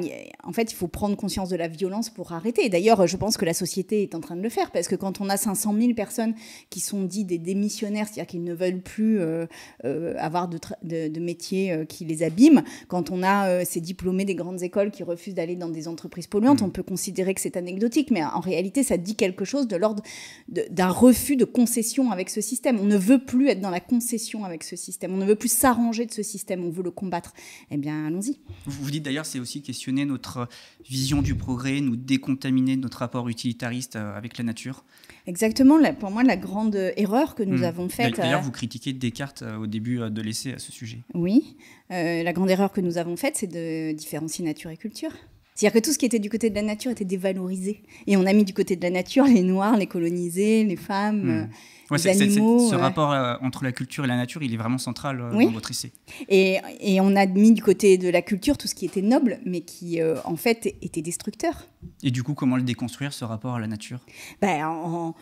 en 0.44 0.52
fait, 0.52 0.70
il 0.70 0.76
faut 0.76 0.86
prendre 0.86 1.16
conscience 1.16 1.48
de 1.48 1.56
la 1.56 1.66
violence 1.66 2.08
pour 2.08 2.30
arrêter. 2.30 2.68
D'ailleurs, 2.68 3.08
je 3.08 3.16
pense 3.16 3.36
que 3.36 3.44
la 3.44 3.54
société 3.54 4.04
est 4.04 4.14
en 4.14 4.20
train 4.20 4.36
de 4.36 4.40
le 4.40 4.48
faire, 4.48 4.70
parce 4.70 4.86
que 4.86 4.94
quand 4.94 5.20
on 5.20 5.28
a 5.28 5.36
500 5.36 5.74
000 5.76 5.94
personnes 5.94 6.34
qui 6.70 6.78
sont 6.78 7.02
dites 7.02 7.26
des 7.26 7.38
démissionnaires, 7.38 8.06
c'est-à-dire 8.06 8.28
qu'ils 8.28 8.44
ne 8.44 8.54
veulent 8.54 8.80
plus 8.80 9.18
euh, 9.18 9.46
euh, 9.84 10.14
avoir 10.18 10.46
de, 10.46 10.60
de, 10.84 11.20
métiers 11.20 11.72
euh, 11.72 11.84
qui 11.84 12.04
les 12.04 12.22
abîment, 12.22 12.62
quand 12.86 13.10
on 13.10 13.24
a 13.24 13.64
ces 13.64 13.80
diplômés 13.80 14.24
des 14.24 14.36
grandes 14.36 14.62
écoles 14.62 14.92
qui 14.92 15.02
refusent 15.02 15.34
d'aller 15.34 15.56
dans 15.56 15.68
des 15.68 15.88
entreprises 15.88 16.28
polluantes, 16.28 16.62
mmh. 16.62 16.66
on 16.66 16.70
peut 16.70 16.84
considérer 16.84 17.34
que 17.34 17.40
c'est 17.40 17.56
anecdotique, 17.56 18.12
mais 18.12 18.22
en 18.22 18.38
réalité, 18.38 18.84
ça 18.84 18.96
dit 18.96 19.16
quelque 19.16 19.44
chose 19.44 19.66
de 19.66 19.74
l'ordre 19.74 20.04
d'un 20.46 20.90
refus 20.90 21.34
de 21.34 21.44
concession 21.44 22.12
avec 22.12 22.30
ce 22.30 22.40
système. 22.40 22.78
On 22.78 22.84
ne 22.84 22.96
veut 22.96 23.24
plus 23.24 23.48
être 23.48 23.60
dans 23.60 23.70
la 23.70 23.80
concession 23.80 24.44
avec 24.44 24.62
ce 24.62 24.76
système. 24.76 25.12
On 25.12 25.16
ne 25.16 25.26
veut 25.26 25.34
plus 25.34 25.50
s'arranger 25.50 26.06
de 26.06 26.12
ce 26.12 26.22
système. 26.22 26.64
On 26.64 26.70
veut 26.70 26.84
le 26.84 26.92
combattre. 26.92 27.34
Eh 27.72 27.76
bien, 27.76 28.06
allons-y. 28.06 28.38
Vous, 28.66 28.84
vous 28.84 28.90
dites 28.92 29.02
d'ailleurs, 29.02 29.26
c'est 29.26 29.40
aussi 29.40 29.63
questionner 29.64 30.04
notre 30.04 30.48
vision 30.88 31.22
du 31.22 31.34
progrès, 31.34 31.80
nous 31.80 31.96
décontaminer 31.96 32.76
de 32.76 32.82
notre 32.82 32.98
rapport 32.98 33.28
utilitariste 33.28 33.96
euh, 33.96 34.16
avec 34.16 34.38
la 34.38 34.44
nature 34.44 34.84
Exactement, 35.26 35.78
pour 35.94 36.10
moi, 36.10 36.22
la 36.22 36.36
grande 36.36 36.76
erreur 36.96 37.34
que 37.34 37.42
nous 37.42 37.58
hmm. 37.58 37.64
avons 37.64 37.88
faite. 37.88 38.16
D'ailleurs, 38.16 38.40
euh, 38.40 38.44
vous 38.44 38.52
critiquez 38.52 38.92
Descartes 38.92 39.42
euh, 39.42 39.56
au 39.56 39.66
début 39.66 39.98
de 40.10 40.22
l'essai 40.22 40.52
à 40.52 40.58
ce 40.58 40.70
sujet. 40.70 41.00
Oui, 41.14 41.56
la 41.90 42.32
grande 42.32 42.50
erreur 42.50 42.72
que 42.72 42.80
nous 42.80 42.98
avons 42.98 43.16
faite, 43.16 43.36
c'est 43.36 43.46
de 43.46 43.92
différencier 43.92 44.44
nature 44.44 44.70
et 44.70 44.76
culture. 44.76 45.12
C'est-à-dire 45.54 45.80
que 45.80 45.86
tout 45.86 45.92
ce 45.92 45.98
qui 45.98 46.06
était 46.06 46.18
du 46.18 46.30
côté 46.30 46.50
de 46.50 46.54
la 46.54 46.62
nature 46.62 46.90
était 46.90 47.04
dévalorisé. 47.04 47.82
Et 48.08 48.16
on 48.16 48.26
a 48.26 48.32
mis 48.32 48.44
du 48.44 48.52
côté 48.52 48.74
de 48.74 48.82
la 48.82 48.90
nature 48.90 49.24
les 49.24 49.42
noirs, 49.42 49.76
les 49.76 49.86
colonisés, 49.86 50.64
les 50.64 50.76
femmes. 50.76 51.42
Hmm 51.42 51.48
ce 51.90 52.74
rapport 52.74 53.12
euh, 53.12 53.34
entre 53.42 53.64
la 53.64 53.72
culture 53.72 54.04
et 54.04 54.08
la 54.08 54.16
nature, 54.16 54.42
il 54.42 54.52
est 54.52 54.56
vraiment 54.56 54.78
central 54.78 55.20
euh, 55.20 55.30
dans 55.30 55.50
votre 55.50 55.70
essai. 55.70 55.92
Et, 56.28 56.58
et, 56.80 57.00
on 57.00 57.14
a 57.16 57.26
mis 57.26 57.52
du 57.52 57.62
côté 57.62 57.98
de 57.98 58.08
la 58.08 58.22
culture 58.22 58.56
tout 58.56 58.68
ce 58.68 58.74
qui 58.74 58.86
était 58.86 59.02
noble, 59.02 59.40
mais 59.44 59.60
qui 59.60 60.00
euh, 60.00 60.16
en 60.24 60.36
fait 60.36 60.74
était 60.82 61.02
destructeur. 61.02 61.66
Et 62.02 62.10
du 62.10 62.22
coup, 62.22 62.34
comment 62.34 62.56
le 62.56 62.62
déconstruire, 62.62 63.12
ce 63.12 63.24
rapport 63.24 63.54
à 63.54 63.60
la 63.60 63.66
nature? 63.66 64.00
Ben, 64.40 64.66
en, 64.66 65.08
en, 65.08 65.14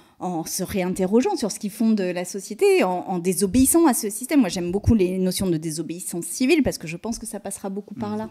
se 0.46 0.62
réinterrogeant 0.62 1.36
sur 1.36 1.50
ce 1.50 1.58
qui 1.58 1.68
fonde 1.68 2.00
la 2.00 2.24
société, 2.24 2.84
en, 2.84 3.04
en 3.08 3.18
désobéissant 3.18 3.86
à 3.86 3.94
ce 3.94 4.10
système. 4.10 4.40
Moi, 4.40 4.48
j'aime 4.48 4.70
beaucoup 4.70 4.94
les 4.94 5.18
notions 5.18 5.48
de 5.48 5.56
désobéissance 5.56 6.24
civile 6.24 6.62
parce 6.62 6.78
que 6.78 6.86
je 6.86 6.96
pense 6.96 7.18
que 7.18 7.26
ça 7.26 7.40
passera 7.40 7.68
beaucoup 7.70 7.94
par 7.94 8.16
là. 8.16 8.30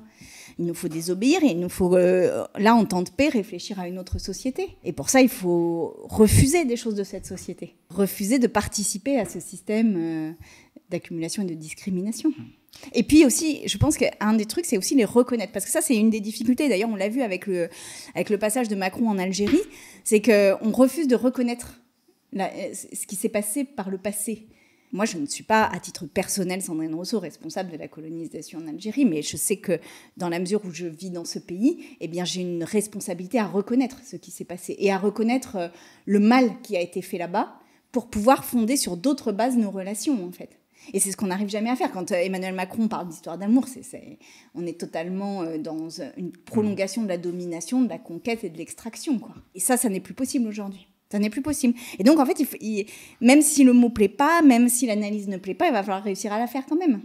Il 0.60 0.66
nous 0.66 0.74
faut 0.74 0.88
désobéir 0.88 1.44
et 1.44 1.52
il 1.52 1.60
nous 1.60 1.70
faut, 1.70 1.96
là, 1.96 2.76
en 2.76 2.86
temps 2.86 3.02
de 3.02 3.10
paix, 3.10 3.30
réfléchir 3.30 3.80
à 3.80 3.88
une 3.88 4.00
autre 4.00 4.20
société. 4.20 4.70
Et 4.84 4.94
pour 4.94 5.10
ça, 5.10 5.22
il 5.22 5.30
faut 5.30 5.96
refuser 6.10 6.66
des 6.66 6.76
choses 6.76 6.96
de 6.96 7.04
cette 7.04 7.26
société. 7.26 7.76
Refuser 7.90 8.40
de 8.40 8.48
participer 8.48 9.20
à 9.20 9.26
ce 9.26 9.40
système 9.40 9.96
euh, 9.98 10.32
d'accumulation 10.90 11.44
et 11.44 11.46
de 11.46 11.54
discrimination. 11.54 12.32
Et 12.94 13.04
puis 13.04 13.26
aussi, 13.26 13.62
je 13.66 13.78
pense 13.78 13.98
qu'un 13.98 14.34
des 14.34 14.46
trucs, 14.46 14.66
c'est 14.66 14.78
aussi 14.78 14.96
les 14.96 15.06
reconnaître. 15.06 15.52
Parce 15.52 15.66
que 15.66 15.72
ça, 15.72 15.82
c'est 15.82 15.96
une 15.96 16.10
des 16.10 16.22
difficultés. 16.22 16.70
D'ailleurs, 16.70 16.90
on 16.90 16.96
l'a 16.96 17.10
vu 17.10 17.22
avec 17.22 17.48
le, 17.48 17.70
avec 18.16 18.30
le 18.30 18.38
passage 18.38 18.68
de 18.68 18.76
Macron 18.76 19.10
en 19.10 19.18
Algérie. 19.18 19.62
C'est 20.04 20.22
qu'on 20.22 20.72
refuse 20.72 21.08
de 21.08 21.16
reconnaître 21.16 21.81
ce 22.34 23.06
qui 23.06 23.16
s'est 23.16 23.30
passé 23.30 23.64
par 23.64 23.90
le 23.90 23.98
passé. 23.98 24.48
Moi, 24.94 25.06
je 25.06 25.18
ne 25.18 25.26
suis 25.26 25.44
pas, 25.44 25.64
à 25.64 25.80
titre 25.80 26.06
personnel, 26.06 26.62
Sandrine 26.62 26.94
Rousseau, 26.94 27.20
responsable 27.20 27.72
de 27.72 27.78
la 27.78 27.88
colonisation 27.88 28.60
en 28.60 28.68
Algérie, 28.68 29.06
mais 29.06 29.22
je 29.22 29.38
sais 29.38 29.56
que 29.56 29.80
dans 30.18 30.28
la 30.28 30.40
mesure 30.40 30.66
où 30.66 30.72
je 30.72 30.86
vis 30.86 31.12
dans 31.12 31.24
ce 31.24 31.40
pays, 31.40 31.86
eh 32.02 32.10
bien, 32.10 32.26
j'ai 32.26 32.42
une 32.42 32.66
responsabilité 32.66 33.40
à 33.40 33.48
reconnaître 33.48 34.02
ce 34.04 34.18
qui 34.18 34.32
s'est 34.32 34.44
passé 34.44 34.76
et 34.80 34.92
à 34.92 34.98
reconnaître 34.98 35.56
euh, 35.56 35.68
le 36.06 36.20
mal 36.20 36.60
qui 36.62 36.76
a 36.76 36.82
été 36.82 37.02
fait 37.02 37.18
là-bas 37.18 37.58
pour 37.94 38.10
pouvoir 38.10 38.44
fonder 38.44 38.76
sur 38.76 38.98
d'autres 38.98 39.32
bases 39.32 39.56
nos 39.56 39.72
relations, 39.72 40.26
en 40.26 40.32
fait. 40.32 40.60
Et 40.94 41.00
c'est 41.00 41.12
ce 41.12 41.18
qu'on 41.18 41.28
n'arrive 41.28 41.50
jamais 41.50 41.70
à 41.70 41.78
faire. 41.78 41.92
Quand 41.94 42.12
euh, 42.12 42.16
Emmanuel 42.16 42.54
Macron 42.54 42.90
parle 42.90 43.08
d'histoire 43.08 43.38
d'amour, 43.38 43.68
c'est, 43.70 44.20
on 44.56 44.66
est 44.66 44.78
totalement 44.78 45.44
euh, 45.44 45.58
dans 45.58 45.88
une 46.18 46.34
prolongation 46.34 47.04
de 47.04 47.08
la 47.08 47.18
domination, 47.18 47.82
de 47.82 47.88
la 47.88 48.00
conquête 48.00 48.44
et 48.44 48.50
de 48.50 48.58
l'extraction. 48.58 49.20
Quoi. 49.20 49.36
Et 49.56 49.62
ça, 49.62 49.78
ça 49.78 49.88
n'est 49.88 50.02
plus 50.02 50.16
possible 50.16 50.50
aujourd'hui. 50.50 50.91
Ça 51.12 51.20
n'est 51.20 51.30
plus 51.30 51.42
possible. 51.42 51.78
Et 52.00 52.04
donc, 52.04 52.20
en 52.20 52.26
fait, 52.26 52.46
il 52.62 52.86
même 53.20 53.42
si 53.42 53.64
le 53.64 53.74
mot 53.74 53.90
plaît 53.90 54.08
pas, 54.08 54.42
même 54.42 54.70
si 54.70 54.88
l'analyse 54.88 55.28
ne 55.28 55.38
plaît 55.38 55.54
pas, 55.54 55.68
il 55.68 55.74
va 55.74 55.84
falloir 55.84 56.04
réussir 56.04 56.32
à 56.32 56.40
la 56.40 56.48
faire 56.48 56.66
quand 56.66 56.78
même. 56.78 57.02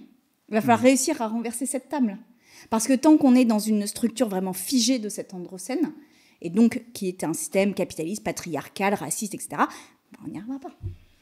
Il 0.48 0.54
va 0.54 0.60
falloir 0.60 0.80
mmh. 0.80 0.84
réussir 0.84 1.22
à 1.22 1.28
renverser 1.28 1.66
cette 1.66 1.88
table. 1.88 2.16
Parce 2.70 2.86
que 2.86 2.92
tant 2.92 3.16
qu'on 3.16 3.34
est 3.34 3.44
dans 3.44 3.58
une 3.58 3.86
structure 3.86 4.28
vraiment 4.28 4.52
figée 4.52 4.98
de 4.98 5.08
cet 5.08 5.34
androcène, 5.34 5.92
et 6.40 6.50
donc 6.50 6.82
qui 6.92 7.08
est 7.08 7.24
un 7.24 7.32
système 7.32 7.74
capitaliste, 7.74 8.22
patriarcal, 8.22 8.94
raciste, 8.94 9.34
etc., 9.34 9.62
on 10.24 10.28
n'y 10.28 10.38
arrivera 10.38 10.60
pas. 10.60 10.72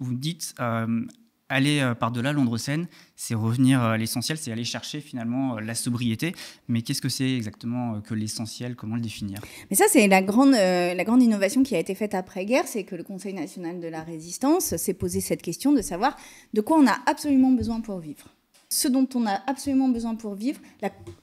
Vous 0.00 0.14
dites, 0.14 0.54
euh, 0.60 1.06
aller 1.54 1.80
euh, 1.80 1.94
par-delà 1.94 2.32
Londres-Seine, 2.32 2.88
c'est 3.16 3.34
revenir 3.34 3.80
à 3.80 3.96
l'essentiel, 3.96 4.36
c'est 4.36 4.50
aller 4.50 4.64
chercher 4.64 5.00
finalement 5.00 5.56
euh, 5.56 5.60
la 5.60 5.74
sobriété. 5.74 6.34
Mais 6.68 6.82
qu'est-ce 6.82 7.00
que 7.00 7.08
c'est 7.08 7.32
exactement 7.32 7.94
euh, 7.94 8.00
que 8.00 8.14
l'essentiel? 8.14 8.74
Comment 8.74 8.96
le 8.96 9.00
définir? 9.00 9.40
Mais 9.70 9.76
ça, 9.76 9.84
c'est 9.88 10.06
la 10.08 10.20
grande, 10.20 10.52
la 10.52 11.04
grande 11.04 11.22
innovation 11.22 11.62
qui 11.62 11.76
a 11.76 11.78
été 11.78 11.94
faite 11.94 12.14
après-guerre, 12.14 12.66
c'est 12.66 12.84
que 12.84 12.96
le 12.96 13.04
Conseil 13.04 13.34
national 13.34 13.80
de 13.80 13.88
la 13.88 14.02
résistance 14.02 14.76
s'est 14.76 14.94
posé 14.94 15.20
cette 15.20 15.42
question 15.42 15.72
de 15.72 15.80
savoir 15.80 16.16
de 16.52 16.60
quoi 16.60 16.78
on 16.78 16.86
a 16.86 16.98
absolument 17.06 17.52
besoin 17.52 17.80
pour 17.80 18.00
vivre. 18.00 18.26
Ce 18.68 18.88
dont 18.88 19.08
on 19.14 19.26
a 19.26 19.40
absolument 19.46 19.88
besoin 19.88 20.16
pour 20.16 20.34
vivre, 20.34 20.60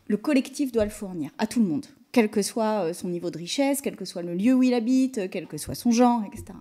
le 0.07 0.17
collectif 0.17 0.71
doit 0.71 0.85
le 0.85 0.91
fournir 0.91 1.31
à 1.37 1.47
tout 1.47 1.59
le 1.59 1.67
monde, 1.67 1.85
quel 2.13 2.29
que 2.29 2.41
soit 2.41 2.93
son 2.93 3.09
niveau 3.09 3.29
de 3.29 3.37
richesse, 3.37 3.81
quel 3.81 3.97
que 3.97 4.05
soit 4.05 4.21
le 4.21 4.35
lieu 4.35 4.53
où 4.53 4.63
il 4.63 4.73
habite, 4.73 5.29
quel 5.29 5.47
que 5.47 5.57
soit 5.57 5.75
son 5.75 5.91
genre, 5.91 6.23
etc. 6.25 6.53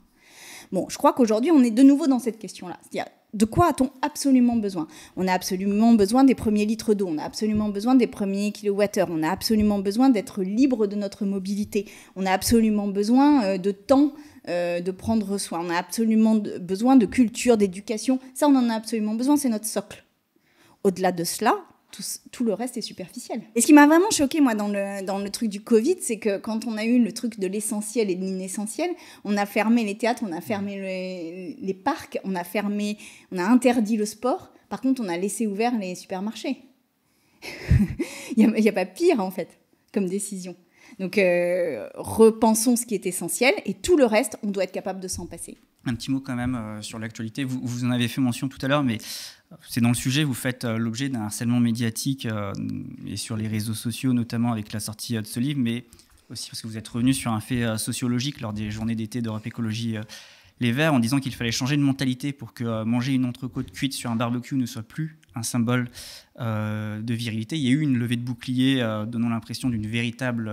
Bon, 0.72 0.88
je 0.88 0.98
crois 0.98 1.12
qu'aujourd'hui, 1.12 1.50
on 1.52 1.62
est 1.62 1.70
de 1.70 1.82
nouveau 1.82 2.08
dans 2.08 2.18
cette 2.18 2.38
question-là. 2.38 2.78
C'est-à-dire, 2.82 3.10
de 3.32 3.44
quoi 3.44 3.68
a-t-on 3.68 3.90
absolument 4.02 4.56
besoin? 4.56 4.88
On 5.16 5.28
a 5.28 5.32
absolument 5.32 5.92
besoin 5.92 6.24
des 6.24 6.34
premiers 6.34 6.66
litres 6.66 6.94
d'eau, 6.94 7.06
on 7.08 7.18
a 7.18 7.22
absolument 7.22 7.68
besoin 7.68 7.94
des 7.94 8.06
premiers 8.06 8.52
kilowattheures, 8.52 9.08
on 9.10 9.22
a 9.22 9.30
absolument 9.30 9.78
besoin 9.78 10.10
d'être 10.10 10.42
libre 10.42 10.86
de 10.86 10.96
notre 10.96 11.24
mobilité, 11.24 11.86
on 12.16 12.26
a 12.26 12.32
absolument 12.32 12.88
besoin 12.88 13.44
euh, 13.44 13.58
de 13.58 13.70
temps 13.70 14.12
euh, 14.48 14.80
de 14.80 14.90
prendre 14.90 15.38
soin, 15.38 15.60
on 15.64 15.70
a 15.70 15.76
absolument 15.76 16.36
besoin 16.60 16.96
de 16.96 17.06
culture, 17.06 17.56
d'éducation. 17.56 18.18
Ça, 18.34 18.48
on 18.48 18.56
en 18.56 18.68
a 18.68 18.74
absolument 18.74 19.14
besoin, 19.14 19.36
c'est 19.36 19.48
notre 19.48 19.66
socle. 19.66 20.04
Au-delà 20.82 21.12
de 21.12 21.24
cela, 21.24 21.56
tout, 22.30 22.44
le 22.44 22.54
reste 22.54 22.76
est 22.76 22.82
superficiel. 22.82 23.42
Et 23.54 23.60
ce 23.60 23.66
qui 23.66 23.72
m'a 23.72 23.86
vraiment 23.86 24.10
choqué, 24.10 24.40
moi, 24.40 24.54
dans 24.54 24.68
le, 24.68 25.04
dans 25.04 25.18
le 25.18 25.30
truc 25.30 25.48
du 25.48 25.60
Covid, 25.60 25.96
c'est 26.00 26.18
que 26.18 26.38
quand 26.38 26.66
on 26.66 26.76
a 26.76 26.84
eu 26.84 27.02
le 27.02 27.12
truc 27.12 27.38
de 27.38 27.46
l'essentiel 27.46 28.10
et 28.10 28.14
de 28.14 28.20
l'inessentiel, 28.20 28.90
on 29.24 29.36
a 29.36 29.46
fermé 29.46 29.84
les 29.84 29.96
théâtres, 29.96 30.22
on 30.26 30.32
a 30.32 30.40
fermé 30.40 31.56
les, 31.60 31.74
parcs, 31.74 32.18
on 32.24 32.34
a 32.34 32.44
fermé, 32.44 32.98
on 33.32 33.38
a 33.38 33.44
interdit 33.44 33.96
le 33.96 34.06
sport. 34.06 34.52
Par 34.68 34.80
contre, 34.80 35.02
on 35.02 35.08
a 35.08 35.16
laissé 35.16 35.46
ouvert 35.46 35.76
les 35.78 35.94
supermarchés. 35.94 36.62
Il 38.36 38.46
n'y 38.48 38.68
a, 38.68 38.72
pas 38.72 38.86
pire, 38.86 39.20
en 39.20 39.30
fait, 39.30 39.58
comme 39.92 40.08
décision. 40.08 40.54
Donc, 41.00 41.16
euh, 41.16 41.88
repensons 41.94 42.76
ce 42.76 42.84
qui 42.84 42.94
est 42.94 43.06
essentiel 43.06 43.54
et 43.64 43.72
tout 43.72 43.96
le 43.96 44.04
reste, 44.04 44.36
on 44.42 44.50
doit 44.50 44.64
être 44.64 44.72
capable 44.72 45.00
de 45.00 45.08
s'en 45.08 45.24
passer. 45.24 45.56
Un 45.86 45.94
petit 45.94 46.10
mot 46.10 46.20
quand 46.20 46.36
même 46.36 46.54
euh, 46.54 46.82
sur 46.82 46.98
l'actualité. 46.98 47.42
Vous, 47.42 47.58
vous, 47.62 47.86
en 47.86 47.90
avez 47.90 48.06
fait 48.06 48.20
mention 48.20 48.48
tout 48.48 48.58
à 48.60 48.68
l'heure, 48.68 48.84
mais 48.84 48.98
c'est 49.66 49.80
dans 49.80 49.88
le 49.88 49.94
sujet, 49.94 50.24
vous 50.24 50.34
faites 50.34 50.66
euh, 50.66 50.76
l'objet 50.76 51.08
d'un 51.08 51.22
harcèlement 51.22 51.58
médiatique 51.58 52.28
et 53.06 53.16
sur 53.16 53.38
les 53.38 53.48
réseaux 53.48 53.72
sociaux, 53.72 54.12
notamment 54.12 54.52
avec 54.52 54.74
la 54.74 54.80
sortie 54.80 55.14
de 55.14 55.26
ce 55.26 55.40
livre, 55.40 55.58
mais 55.58 55.86
aussi 56.28 56.50
parce 56.50 56.60
que 56.60 56.66
vous 56.66 56.76
êtes 56.76 56.86
revenu 56.86 57.14
sur 57.14 57.32
un 57.32 57.40
fait 57.40 57.78
sociologique 57.78 58.42
lors 58.42 58.52
des 58.52 58.70
journées 58.70 58.94
d'été 58.94 59.22
d'Europe 59.22 59.46
Écologie 59.46 59.96
Les 60.60 60.72
Verts 60.72 60.92
en 60.92 61.00
disant 61.00 61.20
qu'il 61.20 61.34
fallait 61.34 61.52
changer 61.52 61.76
de 61.76 61.82
mentalité 61.82 62.32
pour 62.32 62.52
que 62.52 62.84
manger 62.84 63.14
une 63.14 63.24
entrecôte 63.24 63.72
cuite 63.72 63.94
sur 63.94 64.10
un 64.10 64.16
barbecue 64.16 64.56
ne 64.56 64.66
soit 64.66 64.82
plus 64.82 65.18
un 65.34 65.42
symbole 65.42 65.88
de 66.38 67.14
virilité. 67.14 67.56
Il 67.56 67.62
y 67.62 67.68
a 67.68 67.72
eu 67.72 67.80
une 67.80 67.98
levée 67.98 68.16
de 68.16 68.24
bouclier 68.24 68.84
donnant 69.08 69.30
l'impression 69.30 69.70
d'une 69.70 69.86
véritable 69.86 70.52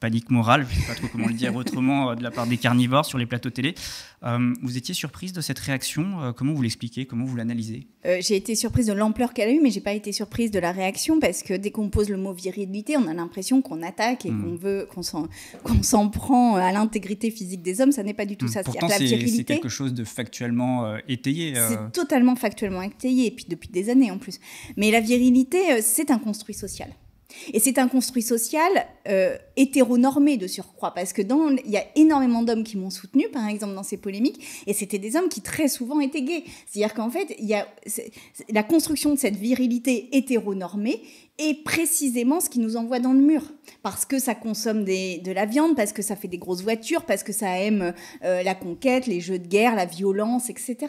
panique 0.00 0.30
morale, 0.30 0.66
je 0.68 0.74
ne 0.74 0.80
sais 0.80 0.86
pas 0.88 0.94
trop 0.94 1.08
comment 1.12 1.28
le 1.28 1.34
dire 1.34 1.54
autrement, 1.54 2.10
euh, 2.10 2.14
de 2.14 2.22
la 2.22 2.30
part 2.30 2.46
des 2.46 2.56
carnivores 2.56 3.04
sur 3.04 3.18
les 3.18 3.26
plateaux 3.26 3.50
télé. 3.50 3.74
Euh, 4.22 4.52
vous 4.62 4.76
étiez 4.76 4.94
surprise 4.94 5.32
de 5.32 5.40
cette 5.40 5.58
réaction 5.58 6.22
euh, 6.22 6.32
Comment 6.32 6.54
vous 6.54 6.62
l'expliquez 6.62 7.04
Comment 7.04 7.26
vous 7.26 7.36
l'analysez? 7.36 7.86
J'ai 8.20 8.36
été 8.36 8.54
surprise 8.54 8.86
de 8.86 8.94
l'ampleur 8.94 9.34
qu'elle 9.34 9.50
a 9.50 9.52
eue, 9.52 9.60
mais 9.62 9.70
j'ai 9.70 9.82
pas 9.82 9.92
été 9.92 10.10
surprise 10.10 10.50
de 10.50 10.58
la 10.58 10.72
réaction 10.72 11.20
parce 11.20 11.42
que 11.42 11.52
dès 11.52 11.70
qu'on 11.70 11.90
pose 11.90 12.08
le 12.08 12.16
mot 12.16 12.32
virilité, 12.32 12.96
on 12.96 13.06
a 13.06 13.12
l'impression 13.12 13.60
qu'on 13.60 13.82
attaque 13.82 14.24
et 14.24 14.30
hmm. 14.30 14.42
qu'on 14.42 14.56
veut 14.56 14.88
qu'on 14.92 15.82
s'en 15.82 16.08
prend 16.08 16.56
à 16.56 16.72
l'intégrité 16.72 17.30
physique 17.30 17.60
des 17.60 17.82
hommes. 17.82 17.92
Ça 17.92 18.02
n'est 18.02 18.14
pas 18.14 18.24
du 18.24 18.38
tout 18.38 18.46
hmm. 18.46 18.52
ça. 18.52 18.62
Pourtant, 18.64 18.88
c'est 18.88 19.44
quelque 19.44 19.68
chose 19.68 19.92
de 19.92 20.04
factuellement 20.04 20.96
étayé. 21.08 21.54
C'est 21.54 21.92
totalement 21.92 22.36
factuellement 22.36 22.82
étayé, 22.82 23.26
et 23.26 23.30
puis 23.30 23.44
depuis 23.46 23.68
des 23.68 23.90
années 23.90 24.10
en 24.10 24.16
plus. 24.16 24.40
Mais 24.78 24.90
la 24.90 25.00
virilité, 25.00 25.82
c'est 25.82 26.10
un 26.10 26.18
construit 26.18 26.54
social. 26.54 26.88
Et 27.52 27.60
c'est 27.60 27.78
un 27.78 27.88
construit 27.88 28.22
social 28.22 28.70
euh, 29.08 29.36
hétéronormé 29.56 30.36
de 30.36 30.46
surcroît, 30.46 30.92
parce 30.94 31.12
que 31.12 31.22
dans, 31.22 31.50
il 31.50 31.70
y 31.70 31.76
a 31.76 31.84
énormément 31.96 32.42
d'hommes 32.42 32.64
qui 32.64 32.76
m'ont 32.76 32.90
soutenu, 32.90 33.28
par 33.28 33.48
exemple, 33.48 33.74
dans 33.74 33.82
ces 33.82 33.96
polémiques, 33.96 34.44
et 34.66 34.72
c'était 34.72 34.98
des 34.98 35.16
hommes 35.16 35.28
qui 35.28 35.40
très 35.40 35.68
souvent 35.68 36.00
étaient 36.00 36.22
gays. 36.22 36.44
C'est-à-dire 36.66 36.94
qu'en 36.94 37.10
fait, 37.10 37.34
il 37.38 37.46
y 37.46 37.54
a 37.54 37.66
la 38.50 38.62
construction 38.62 39.12
de 39.14 39.18
cette 39.18 39.36
virilité 39.36 40.08
hétéronormée 40.16 41.02
est 41.38 41.64
précisément 41.64 42.40
ce 42.40 42.50
qui 42.50 42.58
nous 42.58 42.76
envoie 42.76 43.00
dans 43.00 43.12
le 43.12 43.20
mur. 43.20 43.42
Parce 43.82 44.04
que 44.04 44.18
ça 44.18 44.34
consomme 44.34 44.84
de 44.84 45.32
la 45.32 45.46
viande, 45.46 45.74
parce 45.74 45.92
que 45.92 46.02
ça 46.02 46.16
fait 46.16 46.28
des 46.28 46.38
grosses 46.38 46.62
voitures, 46.62 47.04
parce 47.04 47.22
que 47.22 47.32
ça 47.32 47.58
aime 47.58 47.94
euh, 48.24 48.42
la 48.42 48.54
conquête, 48.54 49.06
les 49.06 49.20
jeux 49.20 49.38
de 49.38 49.46
guerre, 49.46 49.74
la 49.74 49.86
violence, 49.86 50.50
etc 50.50 50.88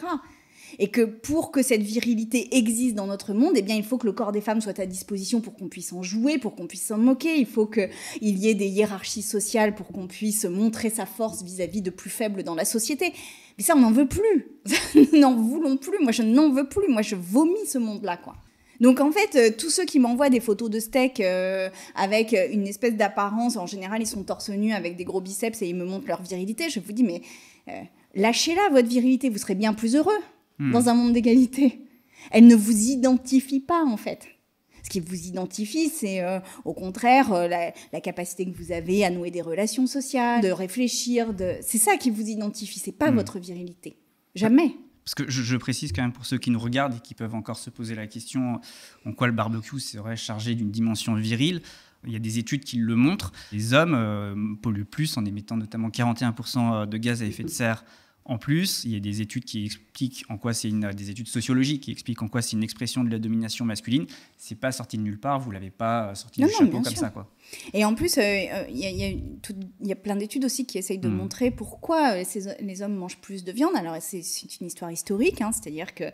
et 0.78 0.88
que 0.88 1.02
pour 1.02 1.52
que 1.52 1.62
cette 1.62 1.82
virilité 1.82 2.56
existe 2.56 2.94
dans 2.94 3.06
notre 3.06 3.34
monde, 3.34 3.52
eh 3.56 3.62
bien, 3.62 3.76
il 3.76 3.84
faut 3.84 3.98
que 3.98 4.06
le 4.06 4.12
corps 4.12 4.32
des 4.32 4.40
femmes 4.40 4.60
soit 4.60 4.78
à 4.78 4.86
disposition 4.86 5.40
pour 5.40 5.54
qu'on 5.54 5.68
puisse 5.68 5.92
en 5.92 6.02
jouer, 6.02 6.38
pour 6.38 6.54
qu'on 6.54 6.66
puisse 6.66 6.86
s'en 6.86 6.98
moquer. 6.98 7.36
Il 7.36 7.46
faut 7.46 7.66
qu'il 7.66 7.88
y 8.20 8.48
ait 8.48 8.54
des 8.54 8.68
hiérarchies 8.68 9.22
sociales 9.22 9.74
pour 9.74 9.88
qu'on 9.88 10.06
puisse 10.06 10.44
montrer 10.44 10.90
sa 10.90 11.06
force 11.06 11.42
vis-à-vis 11.42 11.82
de 11.82 11.90
plus 11.90 12.10
faibles 12.10 12.42
dans 12.42 12.54
la 12.54 12.64
société. 12.64 13.12
Mais 13.58 13.64
ça, 13.64 13.74
on 13.76 13.80
n'en 13.80 13.92
veut 13.92 14.08
plus. 14.08 14.46
Nous 14.94 15.18
n'en 15.18 15.34
voulons 15.34 15.76
plus. 15.76 15.98
Moi, 16.00 16.12
je 16.12 16.22
n'en 16.22 16.50
veux 16.50 16.68
plus. 16.68 16.88
Moi, 16.88 17.02
je 17.02 17.16
vomis 17.16 17.66
ce 17.66 17.78
monde-là, 17.78 18.16
quoi. 18.16 18.34
Donc 18.82 19.00
en 19.00 19.12
fait, 19.12 19.36
euh, 19.36 19.50
tous 19.56 19.70
ceux 19.70 19.84
qui 19.84 20.00
m'envoient 20.00 20.28
des 20.28 20.40
photos 20.40 20.68
de 20.68 20.80
steak 20.80 21.20
euh, 21.20 21.70
avec 21.94 22.36
une 22.52 22.66
espèce 22.66 22.96
d'apparence, 22.96 23.56
en 23.56 23.66
général 23.66 24.02
ils 24.02 24.08
sont 24.08 24.24
torse 24.24 24.48
nu 24.48 24.72
avec 24.72 24.96
des 24.96 25.04
gros 25.04 25.20
biceps 25.20 25.62
et 25.62 25.68
ils 25.68 25.76
me 25.76 25.84
montrent 25.84 26.08
leur 26.08 26.20
virilité, 26.20 26.68
je 26.68 26.80
vous 26.80 26.92
dis 26.92 27.04
mais 27.04 27.22
euh, 27.68 27.80
lâchez-la 28.16 28.70
votre 28.70 28.88
virilité, 28.88 29.28
vous 29.28 29.38
serez 29.38 29.54
bien 29.54 29.72
plus 29.72 29.94
heureux. 29.94 30.18
Hmm. 30.58 30.72
dans 30.72 30.88
un 30.88 30.94
monde 30.94 31.12
d'égalité. 31.12 31.80
Elle 32.30 32.46
ne 32.46 32.54
vous 32.54 32.88
identifie 32.90 33.60
pas, 33.60 33.84
en 33.84 33.96
fait. 33.96 34.28
Ce 34.82 34.90
qui 34.90 35.00
vous 35.00 35.26
identifie, 35.26 35.88
c'est 35.88 36.22
euh, 36.22 36.40
au 36.64 36.72
contraire 36.72 37.32
euh, 37.32 37.48
la, 37.48 38.00
capacité 38.00 38.44
que 38.44 38.56
vous 38.56 38.72
avez 38.72 39.04
à 39.04 39.10
nouer 39.10 39.30
des 39.30 39.42
relations 39.42 39.86
sociales, 39.86 40.42
de 40.42 40.50
réfléchir. 40.50 41.34
De... 41.34 41.56
C'est 41.62 41.78
ça 41.78 41.96
qui 41.96 42.10
vous 42.10 42.28
identifie, 42.28 42.78
c'est 42.78 42.92
pas 42.92 43.10
hmm. 43.10 43.16
votre 43.16 43.38
virilité. 43.38 43.96
Jamais. 44.34 44.76
Parce 45.04 45.14
que 45.14 45.28
je, 45.28 45.56
précise 45.56 45.92
quand 45.92 46.02
même 46.02 46.12
pour 46.12 46.26
ceux 46.26 46.38
qui 46.38 46.50
nous 46.50 46.60
regardent 46.60 46.94
et 46.94 47.00
qui 47.00 47.14
peuvent 47.14 47.34
encore 47.34 47.56
se 47.56 47.70
poser 47.70 47.96
la 47.96 48.06
question 48.06 48.60
en 49.04 49.12
quoi 49.12 49.26
le 49.26 49.32
barbecue 49.32 49.80
serait 49.80 50.16
chargé 50.16 50.54
d'une 50.54 50.70
dimension 50.70 51.14
virile? 51.14 51.60
Il 52.06 52.12
y 52.12 52.16
a 52.16 52.20
des 52.20 52.38
études 52.38 52.64
qui 52.64 52.76
le 52.78 52.94
montrent. 52.94 53.32
Les 53.52 53.74
hommes 53.74 53.94
euh, 53.94 54.34
polluent 54.60 54.84
plus 54.84 55.16
en 55.16 55.24
émettant 55.24 55.56
notamment 55.56 55.88
41% 55.88 56.86
de 56.86 56.96
gaz 56.98 57.22
à 57.22 57.26
effet 57.26 57.42
de 57.42 57.48
serre 57.48 57.84
en 58.24 58.38
plus, 58.38 58.84
il 58.84 58.92
y 58.92 58.96
a 58.96 59.00
des 59.00 59.20
études 59.20 59.44
qui 59.44 59.64
expliquent 59.64 60.24
en 60.28 60.38
quoi 60.38 60.54
c'est 60.54 60.68
une 60.68 60.90
des 60.92 61.10
études 61.10 61.26
sociologiques 61.26 61.82
qui 61.82 61.90
expliquent 61.90 62.22
en 62.22 62.28
quoi 62.28 62.40
c'est 62.40 62.52
une 62.52 62.62
expression 62.62 63.02
de 63.02 63.10
la 63.10 63.18
domination 63.18 63.64
masculine. 63.64 64.06
C'est 64.38 64.54
pas 64.54 64.70
sorti 64.70 64.96
de 64.96 65.02
nulle 65.02 65.18
part, 65.18 65.40
vous 65.40 65.50
l'avez 65.50 65.70
pas 65.70 66.14
sorti 66.14 66.42
du 66.42 66.48
chapeau 66.50 66.80
comme 66.80 66.94
ça, 66.94 67.10
quoi. 67.10 67.28
Et 67.74 67.84
en 67.84 67.94
plus, 67.94 68.18
euh, 68.18 68.22
euh, 68.22 68.64
il 68.68 68.78
y, 69.82 69.92
a 69.92 69.96
plein 69.96 70.16
d'études 70.16 70.44
aussi 70.44 70.66
qui 70.66 70.78
essayent 70.78 70.98
de 70.98 71.08
hmm. 71.08 71.16
montrer 71.16 71.50
pourquoi 71.50 72.12
euh, 72.12 72.24
les 72.60 72.82
hommes 72.82 72.94
mangent 72.94 73.18
plus 73.18 73.44
de 73.44 73.52
viande. 73.52 73.74
Alors, 73.76 73.96
c'est 74.00 74.22
une 74.60 74.66
histoire 74.66 74.90
historique, 74.90 75.40
hein, 75.40 75.50
c'est-à-dire 75.52 75.94
que 75.94 76.04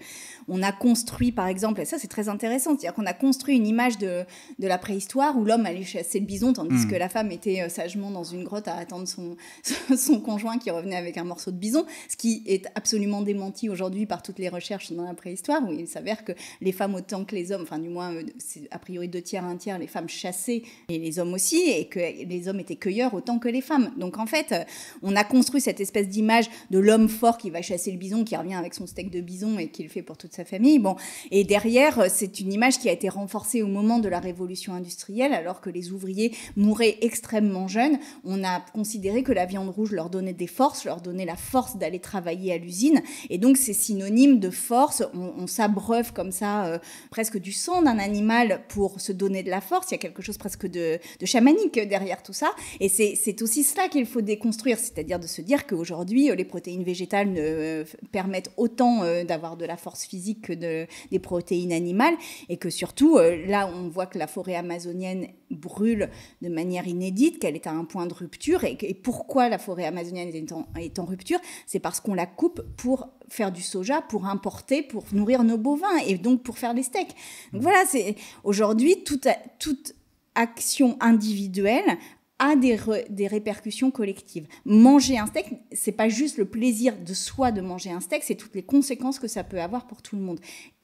on 0.47 0.63
a 0.63 0.73
construit, 0.73 1.33
par 1.33 1.47
exemple, 1.47 1.81
et 1.81 1.85
ça 1.85 1.99
c'est 1.99 2.09
très 2.09 2.29
intéressant, 2.29 2.71
c'est-à-dire 2.71 2.95
qu'on 2.95 3.07
a 3.07 3.13
construit 3.13 3.57
une 3.57 3.67
image 3.67 3.99
de, 3.99 4.25
de 4.59 4.67
la 4.67 4.79
préhistoire 4.79 5.37
où 5.37 5.45
l'homme 5.45 5.67
allait 5.67 5.85
chasser 5.85 6.21
le 6.21 6.27
bison 6.27 6.53
tandis 6.53 6.87
hmm. 6.87 6.91
que 6.91 6.97
la 6.97 7.09
femme 7.09 7.31
était 7.33 7.69
sagement 7.69 8.11
dans 8.11 8.25
une 8.25 8.45
grotte 8.45 8.69
à 8.69 8.77
attendre 8.77 9.09
son, 9.09 9.37
son 9.97 10.21
conjoint 10.21 10.59
qui 10.59 10.71
revenait 10.71 10.97
avec 10.97 11.19
un 11.19 11.25
morceau 11.25 11.51
de 11.51 11.57
bison, 11.57 11.85
ce 12.09 12.17
qui 12.17 12.43
est 12.47 12.67
absolument 12.75 13.23
démenti 13.23 13.69
aujourd'hui 13.69 14.07
par 14.07 14.23
toutes 14.23 14.39
les 14.39 14.49
recherches 14.49 14.93
dans 14.93 15.05
la 15.05 15.15
préhistoire, 15.15 15.63
où 15.67 15.73
il 15.73 15.89
s'avère 15.89 16.25
que 16.25 16.33
les 16.61 16.73
femmes 16.73 16.95
autant 16.95 17.25
que 17.25 17.35
les 17.35 17.53
hommes, 17.53 17.63
enfin 17.63 17.79
du 17.79 17.89
moins, 17.89 18.15
c'est 18.39 18.69
a 18.71 18.79
priori 18.79 19.09
deux 19.09 19.23
tiers, 19.23 19.45
un 19.45 19.57
tiers, 19.57 19.79
les 19.79 19.87
femmes 19.87 20.09
chassaient 20.09 20.63
et 20.89 20.99
les 20.99 21.09
les 21.09 21.19
aussi, 21.35 21.71
et 21.71 21.87
que 21.87 21.99
les 21.99 22.49
hommes 22.49 22.61
étaient 22.61 22.77
cueilleurs 22.77 23.15
autant 23.15 23.39
que 23.39 23.49
les 23.49 23.61
femmes. 23.61 23.93
Donc 23.97 24.19
en 24.19 24.27
fait, 24.27 24.55
on 25.03 25.17
a 25.17 25.25
construit 25.25 25.61
cette 25.61 25.81
espèce 25.81 26.09
d'image 26.09 26.49
de 26.71 26.79
l'homme 26.79 27.09
fort 27.09 27.39
qui 27.39 27.51
va 27.51 27.63
chasser 27.63 27.91
le 27.91 27.99
bison, 27.99 28.25
qui 28.25 28.37
revient 28.37 28.55
avec 28.55 28.75
son 28.75 28.87
steak 28.87 29.11
de 29.11 29.21
bison 29.21 29.59
et 29.59 29.69
qui 29.69 29.83
le 29.83 29.89
fait 29.89 30.03
pour 30.03 30.17
toute 30.17 30.33
sa 30.33 30.45
famille. 30.45 30.79
Bon, 30.79 30.97
et 31.31 31.45
derrière, 31.45 32.11
c'est 32.11 32.41
une 32.41 32.53
image 32.53 32.79
qui 32.79 32.89
a 32.89 32.93
été 32.93 33.09
renforcée 33.09 33.63
au 33.63 33.67
moment 33.67 33.99
de 33.99 34.09
la 34.09 34.21
révolution 34.21 34.75
industrielle, 34.75 35.33
alors 35.33 35.61
que 35.61 35.71
les 35.71 35.93
ouvriers 35.93 36.35
mouraient 36.57 36.99
extrêmement 37.03 37.69
jeunes. 37.69 37.99
On 38.25 38.45
a 38.45 38.61
considéré 38.73 39.23
que 39.23 39.33
la 39.33 39.47
viande 39.47 39.69
rouge 39.69 39.93
leur 39.93 40.11
donnait 40.11 40.33
des 40.33 40.47
forces, 40.47 40.85
leur 40.85 41.01
donnait 41.01 41.25
la 41.25 41.37
force 41.37 41.77
d'aller 41.77 42.01
travailler 42.01 42.53
à 42.53 42.59
l'usine, 42.59 43.03
et 43.31 43.39
donc 43.39 43.57
c'est 43.57 43.73
synonyme 43.73 44.39
de 44.39 44.51
force. 44.51 45.03
On, 45.15 45.47
s'abreuve 45.47 46.13
comme 46.13 46.31
ça 46.31 46.67
euh, 46.67 46.79
presque 47.11 47.39
du 47.39 47.53
sang 47.53 47.83
d'un 47.83 47.99
animal 47.99 48.61
pour 48.69 49.01
se 49.01 49.13
donner 49.13 49.43
de 49.43 49.51
la 49.51 49.61
force. 49.61 49.91
Il 49.91 49.93
y 49.93 49.95
a 49.95 49.99
quelque 49.99 50.21
chose 50.21 50.37
presque 50.37 50.67
de, 50.67 50.99
chamanique 51.27 51.79
derrière 51.89 52.23
tout 52.23 52.33
ça. 52.33 52.51
Et 52.81 52.89
c'est 52.89 53.43
aussi 53.43 53.63
cela 53.63 53.89
qu'il 53.89 54.07
faut 54.07 54.21
déconstruire, 54.21 54.79
c'est-à-dire 54.79 55.19
de 55.19 55.27
se 55.27 55.43
dire 55.43 55.67
qu'aujourd'hui, 55.67 56.31
euh, 56.31 56.35
les 56.35 56.45
protéines 56.45 56.85
végétales 56.85 57.31
ne, 57.31 57.41
euh, 57.41 57.85
permettent 58.13 58.51
autant 58.57 59.03
d'avoir 59.25 59.57
de 59.57 59.65
la 59.65 59.77
force 59.77 60.05
physique 60.05 60.43
que 60.43 60.53
de, 60.53 60.87
des 61.11 61.19
protéines 61.19 61.73
animales. 61.73 62.15
Et 62.49 62.57
que 62.57 62.71
surtout, 62.71 63.19
là, 63.19 63.71
on 63.75 63.89
voit 63.89 64.07
que 64.07 64.19
la 64.19 64.27
forêt 64.27 64.55
amazonienne 64.55 65.29
brûle 65.51 66.11
de 66.43 66.49
manière 66.49 66.87
inédite, 66.87 67.39
qu'elle 67.39 67.55
est 67.55 67.67
à 67.67 67.73
un 67.73 67.85
point 67.85 68.07
de 68.07 68.15
rupture. 68.15 68.65
Et, 68.65 68.95
pourquoi 68.95 69.49
la 69.49 69.59
forêt 69.59 69.85
amazonienne 69.85 70.29
est 70.35 70.53
en, 70.53 70.67
est 70.79 70.99
en 70.99 71.05
rupture? 71.05 71.39
C'est 71.67 71.81
parce 71.81 72.01
qu'on 72.01 72.15
la 72.15 72.27
coupe 72.27 72.63
pour 72.77 73.09
faire 73.29 73.53
du 73.53 73.63
soja, 73.63 74.03
pour 74.03 74.27
importer, 74.27 74.83
pour 74.83 75.05
nourrir 75.13 75.45
nos 75.45 75.59
bovins 75.59 75.99
et 76.07 76.17
donc 76.17 76.43
pour 76.43 76.59
faire 76.59 76.75
des 76.75 76.83
steaks. 76.83 77.15
Donc 77.53 77.63
voilà, 77.63 77.85
c'est 77.87 78.17
aujourd'hui 78.45 79.03
toute, 79.05 79.29
toute 79.59 79.95
action 80.39 80.97
individuelle 81.01 81.99
a 82.39 82.55
des, 82.55 82.79
des, 83.11 83.27
répercussions 83.27 83.91
collectives. 83.91 84.47
Manger 84.65 85.19
un 85.19 85.27
steak, 85.27 85.47
c'est 85.73 85.93
pas 85.93 86.09
juste 86.09 86.39
le 86.39 86.45
plaisir 86.45 86.95
de 86.97 87.13
soi 87.13 87.51
de 87.51 87.61
manger 87.61 87.91
un 87.91 87.99
steak, 87.99 88.23
c'est 88.23 88.37
toutes 88.37 88.55
les 88.55 88.63
conséquences 88.63 89.19
que 89.19 89.27
ça 89.27 89.43
peut 89.43 89.61
avoir 89.61 89.89
pour 89.89 90.03
tout 90.03 90.15
le 90.15 90.23
monde 90.23 90.39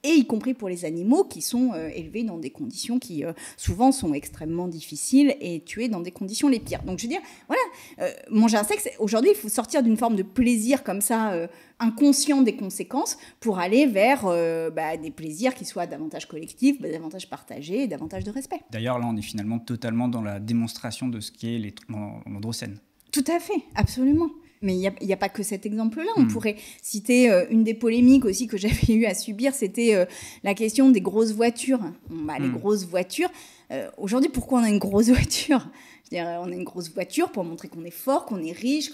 et 0.04 0.10
y 0.10 0.26
compris 0.26 0.54
pour 0.54 0.68
les 0.68 0.84
animaux 0.84 1.24
qui 1.24 1.40
sont 1.40 1.72
euh, 1.72 1.88
élevés 1.88 2.22
dans 2.22 2.38
des 2.38 2.50
conditions 2.50 2.98
qui 2.98 3.24
euh, 3.24 3.32
souvent 3.56 3.90
sont 3.90 4.12
extrêmement 4.12 4.68
difficiles 4.68 5.34
et 5.40 5.60
tués 5.64 5.88
dans 5.88 6.00
des 6.00 6.10
conditions 6.10 6.48
les 6.48 6.60
pires. 6.60 6.82
Donc 6.82 6.98
je 6.98 7.04
veux 7.04 7.08
dire, 7.08 7.22
voilà, 7.48 7.62
euh, 8.00 8.12
manger 8.30 8.58
un 8.58 8.64
sexe, 8.64 8.88
aujourd'hui 8.98 9.30
il 9.32 9.36
faut 9.36 9.48
sortir 9.48 9.82
d'une 9.82 9.96
forme 9.96 10.14
de 10.14 10.22
plaisir 10.22 10.84
comme 10.84 11.00
ça, 11.00 11.48
inconscient 11.84 12.42
des 12.42 12.56
conséquences, 12.56 13.18
pour 13.40 13.58
aller 13.58 13.86
vers 13.86 14.24
bah, 14.72 14.96
des 14.96 15.10
plaisirs 15.10 15.54
qui 15.54 15.64
soient 15.64 15.86
davantage 15.86 16.26
collectifs, 16.26 16.80
bah, 16.80 16.90
davantage 16.90 17.28
partagés 17.28 17.82
et 17.82 17.86
davantage 17.86 18.24
de 18.24 18.30
respect. 18.30 18.60
D'ailleurs 18.70 18.98
là 18.98 19.06
on 19.08 19.16
est 19.16 19.22
finalement 19.22 19.58
totalement 19.58 20.08
dans 20.08 20.22
la 20.22 20.40
démonstration 20.40 21.08
de 21.08 21.20
ce 21.20 21.30
qu'est 21.30 21.74
l'androcène. 21.88 22.78
Tout 23.12 23.24
à 23.28 23.38
fait, 23.38 23.62
absolument. 23.76 24.28
Mais 24.64 24.74
il 24.74 25.06
n'y 25.06 25.12
a, 25.12 25.16
pas 25.16 25.28
que 25.28 25.42
cet 25.42 25.66
exemple-là. 25.66 26.10
On 26.16 26.22
hmm. 26.22 26.28
pourrait 26.28 26.56
citer 26.82 27.30
euh, 27.30 27.44
une 27.50 27.64
des 27.64 27.74
polémiques 27.74 28.24
aussi 28.24 28.46
que 28.46 28.56
j'avais 28.58 28.94
eu 28.94 29.04
à 29.04 29.14
subir, 29.14 29.54
c'était 29.54 29.94
euh, 29.94 30.06
la 30.42 30.54
question 30.54 30.90
des 30.90 31.02
grosses 31.02 31.32
voitures. 31.32 31.80
Bah, 32.08 32.34
Les 32.40 32.48
hmm. 32.48 32.52
grosses 32.56 32.86
voitures. 32.86 33.30
Euh, 33.70 33.90
aujourd'hui, 33.98 34.30
pourquoi 34.30 34.60
on 34.60 34.64
a 34.64 34.70
une 34.70 34.78
grosse 34.78 35.08
voiture? 35.10 35.68
Je 36.10 36.16
veux 36.16 36.22
On 36.22 36.50
a 36.50 36.54
une 36.54 36.64
grosse 36.64 36.90
voiture 36.92 37.30
pour 37.30 37.44
montrer 37.44 37.68
qu'on 37.68 37.84
est 37.84 37.90
fort, 37.90 38.24
qu'on 38.24 38.42
est 38.42 38.52
riche. 38.52 38.90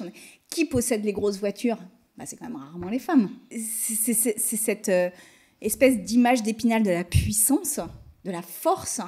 Qui 0.50 0.64
possède 0.64 1.04
les 1.04 1.12
grosses 1.12 1.38
voitures? 1.38 1.78
Bah, 2.20 2.26
C'est 2.26 2.36
quand 2.36 2.46
même 2.46 2.56
rarement 2.56 2.90
les 2.90 2.98
femmes. 2.98 3.30
C'est 3.50 4.12
cette 4.14 4.90
espèce 5.60 5.98
d'image 5.98 6.42
d'épinal 6.42 6.82
de 6.82 6.90
la 6.90 7.04
puissance, 7.04 7.80
de 8.24 8.30
la 8.30 8.42
force 8.42 9.00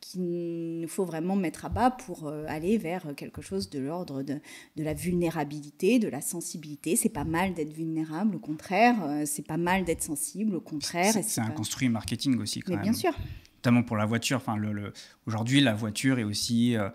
qu'il 0.00 0.84
faut 0.86 1.06
vraiment 1.06 1.34
mettre 1.34 1.64
à 1.64 1.70
bas 1.70 1.90
pour 1.90 2.26
euh, 2.26 2.44
aller 2.46 2.76
vers 2.76 3.14
quelque 3.16 3.40
chose 3.40 3.70
de 3.70 3.78
l'ordre 3.78 4.22
de, 4.22 4.40
la 4.76 4.92
vulnérabilité, 4.92 5.98
de 5.98 6.08
la 6.08 6.20
sensibilité. 6.20 6.94
C'est 6.94 7.08
pas 7.08 7.24
mal 7.24 7.54
d'être 7.54 7.72
vulnérable, 7.72 8.36
au 8.36 8.38
contraire. 8.38 8.96
Euh, 9.02 9.22
c'est 9.24 9.46
pas 9.46 9.56
mal 9.56 9.84
d'être 9.84 10.02
sensible, 10.02 10.56
au 10.56 10.60
contraire. 10.60 11.14
C'est 11.22 11.40
un 11.40 11.50
construit 11.50 11.88
marketing 11.88 12.38
aussi, 12.38 12.60
quand 12.60 12.76
Mais 12.76 12.82
bien 12.82 12.92
sûr. 12.92 13.12
Notamment 13.56 13.82
pour 13.82 13.96
la 13.96 14.04
voiture. 14.04 14.36
Enfin, 14.36 14.56
le, 14.58 14.92
Aujourd'hui, 15.26 15.62
la 15.62 15.72
voiture 15.72 16.18
est 16.18 16.24
aussi 16.24 16.76
euh, 16.76 16.90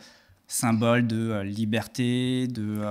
symbole 0.50 1.08
de 1.08 1.41
liberté, 1.44 2.48
de 2.48 2.82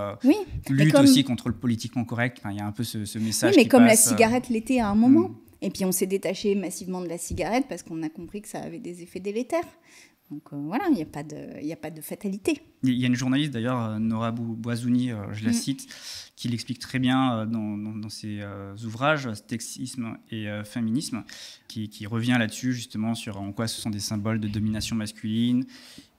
lutte 0.71 0.95
aussi 0.95 1.25
contre 1.25 1.49
le 1.49 1.55
politiquement 1.55 2.05
correct. 2.05 2.39
Enfin, 2.41 2.53
il 2.53 2.59
y 2.59 2.61
a 2.61 2.67
un 2.67 2.73
peu 2.73 2.85
ce, 2.85 3.19
message. 3.19 3.55
Oui, 3.55 3.63
mais 3.65 3.69
comme 3.69 3.85
la 3.85 3.97
cigarette 3.97 4.49
l'était 4.49 4.81
à 4.81 4.89
un 4.89 4.95
moment. 4.95 5.29
Hmm. 5.29 5.37
Et 5.61 5.71
puis 5.71 5.85
on 5.85 5.91
s'est 5.91 6.07
détaché 6.07 6.55
massivement 6.55 7.01
de 7.01 7.09
la 7.09 7.19
cigarette 7.19 7.67
parce 7.69 7.83
qu'on 7.83 8.03
a 8.05 8.09
compris 8.09 8.41
que 8.43 8.49
ça 8.49 8.61
avait 8.61 8.79
des 8.79 9.03
effets 9.03 9.19
délétères. 9.19 9.67
Donc 10.31 10.43
euh, 10.53 10.57
voilà, 10.57 10.85
il 10.91 10.95
n'y 10.95 11.03
a, 11.03 11.07
pas 11.07 11.23
de, 11.23 11.73
a 11.73 11.77
pas 11.77 11.91
de 11.91 12.01
fatalité. 12.03 12.61
Il 12.83 12.93
y 12.93 13.05
a 13.05 13.07
une 13.07 13.15
journaliste 13.15 13.53
d'ailleurs, 13.53 13.83
euh, 13.83 13.99
Nora 13.99 14.31
Boisouni, 14.31 15.11
euh, 15.11 15.33
je 15.33 15.45
la 15.45 15.51
mm. 15.51 15.55
cite, 15.55 15.89
qui 16.37 16.49
l'explique 16.49 16.79
très 16.79 16.99
bien 16.99 17.47
dans, 17.47 18.09
ses 18.09 18.45
ouvrages, 18.85 19.29
Sexisme 19.49 20.19
et 20.31 20.47
Féminisme, 20.65 21.25
qui, 21.67 21.89
qui 21.89 22.07
revient 22.07 22.37
là-dessus 22.39 22.73
justement 22.73 23.17
sur 23.17 23.41
en 23.41 23.53
quoi 23.53 23.67
ce 23.67 23.81
sont 23.81 23.91
des 23.91 23.99
symboles 23.99 24.39
de 24.39 24.47
domination 24.47 24.95
masculine 24.95 25.65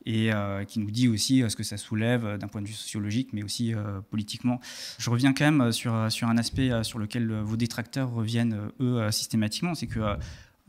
et 0.05 0.29
qui 0.67 0.79
nous 0.79 0.91
dit 0.91 1.07
aussi 1.07 1.41
ce 1.47 1.55
que 1.55 1.63
ça 1.63 1.77
soulève 1.77 2.37
d'un 2.37 2.49
point 2.49 2.61
de 2.61 2.67
vue 2.67 2.73
sociologique, 2.73 3.29
mais 3.31 3.43
aussi 3.43 3.73
politiquement. 4.09 4.59
Je 4.97 5.09
reviens 5.09 5.31
quand 5.31 5.49
même 5.49 5.71
sur, 5.71 6.11
sur 6.11 6.27
un 6.27 6.37
aspect 6.37 6.83
sur 6.83 6.99
lequel 6.99 7.31
vos 7.31 7.55
détracteurs 7.55 8.11
reviennent, 8.11 8.71
eux, 8.81 9.09
systématiquement, 9.11 9.73
c'est 9.73 9.87
que 9.87 10.17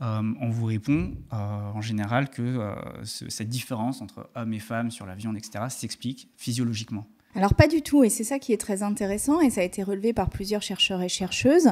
euh, 0.01 0.33
on 0.39 0.49
vous 0.49 0.65
répond 0.65 1.13
euh, 1.31 1.35
en 1.35 1.81
général 1.81 2.29
que 2.29 2.41
euh, 2.41 2.73
cette 3.03 3.49
différence 3.49 4.01
entre 4.01 4.29
hommes 4.35 4.53
et 4.53 4.59
femmes 4.59 4.89
sur 4.89 5.05
la 5.05 5.15
viande, 5.15 5.37
etc., 5.37 5.65
s'explique 5.69 6.29
physiologiquement. 6.37 7.05
Alors 7.35 7.53
pas 7.53 7.67
du 7.67 7.81
tout, 7.81 8.03
et 8.03 8.09
c'est 8.09 8.23
ça 8.23 8.39
qui 8.39 8.53
est 8.53 8.57
très 8.57 8.83
intéressant, 8.83 9.39
et 9.39 9.49
ça 9.49 9.61
a 9.61 9.63
été 9.63 9.83
relevé 9.83 10.13
par 10.13 10.29
plusieurs 10.29 10.61
chercheurs 10.61 11.01
et 11.01 11.09
chercheuses 11.09 11.71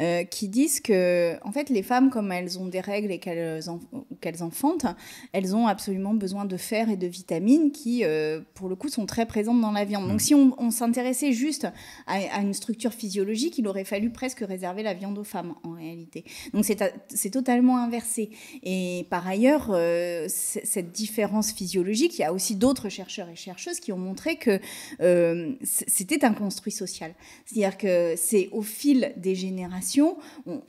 euh, 0.00 0.24
qui 0.24 0.48
disent 0.48 0.80
que, 0.80 1.36
en 1.44 1.52
fait, 1.52 1.70
les 1.70 1.82
femmes, 1.82 2.10
comme 2.10 2.30
elles 2.30 2.58
ont 2.58 2.66
des 2.66 2.80
règles 2.80 3.10
et 3.10 3.18
qu'elles 3.18 3.60
qu'elles 4.20 4.42
enfantent, 4.42 4.86
elles 5.32 5.54
ont 5.54 5.66
absolument 5.66 6.14
besoin 6.14 6.44
de 6.44 6.56
fer 6.56 6.90
et 6.90 6.96
de 6.96 7.06
vitamines 7.06 7.70
qui, 7.70 8.04
euh, 8.04 8.40
pour 8.54 8.68
le 8.68 8.76
coup, 8.76 8.88
sont 8.88 9.06
très 9.06 9.26
présentes 9.26 9.60
dans 9.60 9.70
la 9.70 9.84
viande. 9.84 10.08
Donc 10.08 10.16
mm. 10.16 10.24
si 10.24 10.34
on, 10.34 10.70
s'intéressait 10.70 11.32
juste 11.32 11.66
à, 12.06 12.40
une 12.40 12.52
structure 12.52 12.92
physiologique, 12.92 13.58
il 13.58 13.66
aurait 13.66 13.84
fallu 13.84 14.10
presque 14.10 14.40
réserver 14.40 14.82
la 14.82 14.94
viande 14.94 15.18
aux 15.18 15.24
femmes, 15.24 15.54
en 15.62 15.72
réalité. 15.72 16.24
Donc 16.52 16.64
c'est 16.64 17.30
totalement 17.30 17.78
inversé. 17.78 18.30
Et 18.62 19.06
par 19.10 19.26
ailleurs, 19.26 19.68
euh, 19.70 20.26
cette 20.28 20.92
différence 20.92 21.52
physiologique, 21.52 22.18
il 22.18 22.22
y 22.22 22.24
a 22.24 22.32
aussi 22.32 22.56
d'autres 22.56 22.88
chercheurs 22.88 23.28
et 23.28 23.36
chercheuses 23.36 23.80
qui 23.80 23.92
ont 23.92 23.98
montré 23.98 24.36
que 24.36 24.60
euh, 25.00 25.52
c'était 25.62 26.24
un 26.24 26.32
construit 26.32 26.72
social. 26.72 27.14
C'est-à-dire 27.44 27.78
que 27.78 28.14
c'est 28.16 28.48
au 28.52 28.62
fil 28.62 29.12
des 29.16 29.34
générations, 29.34 30.16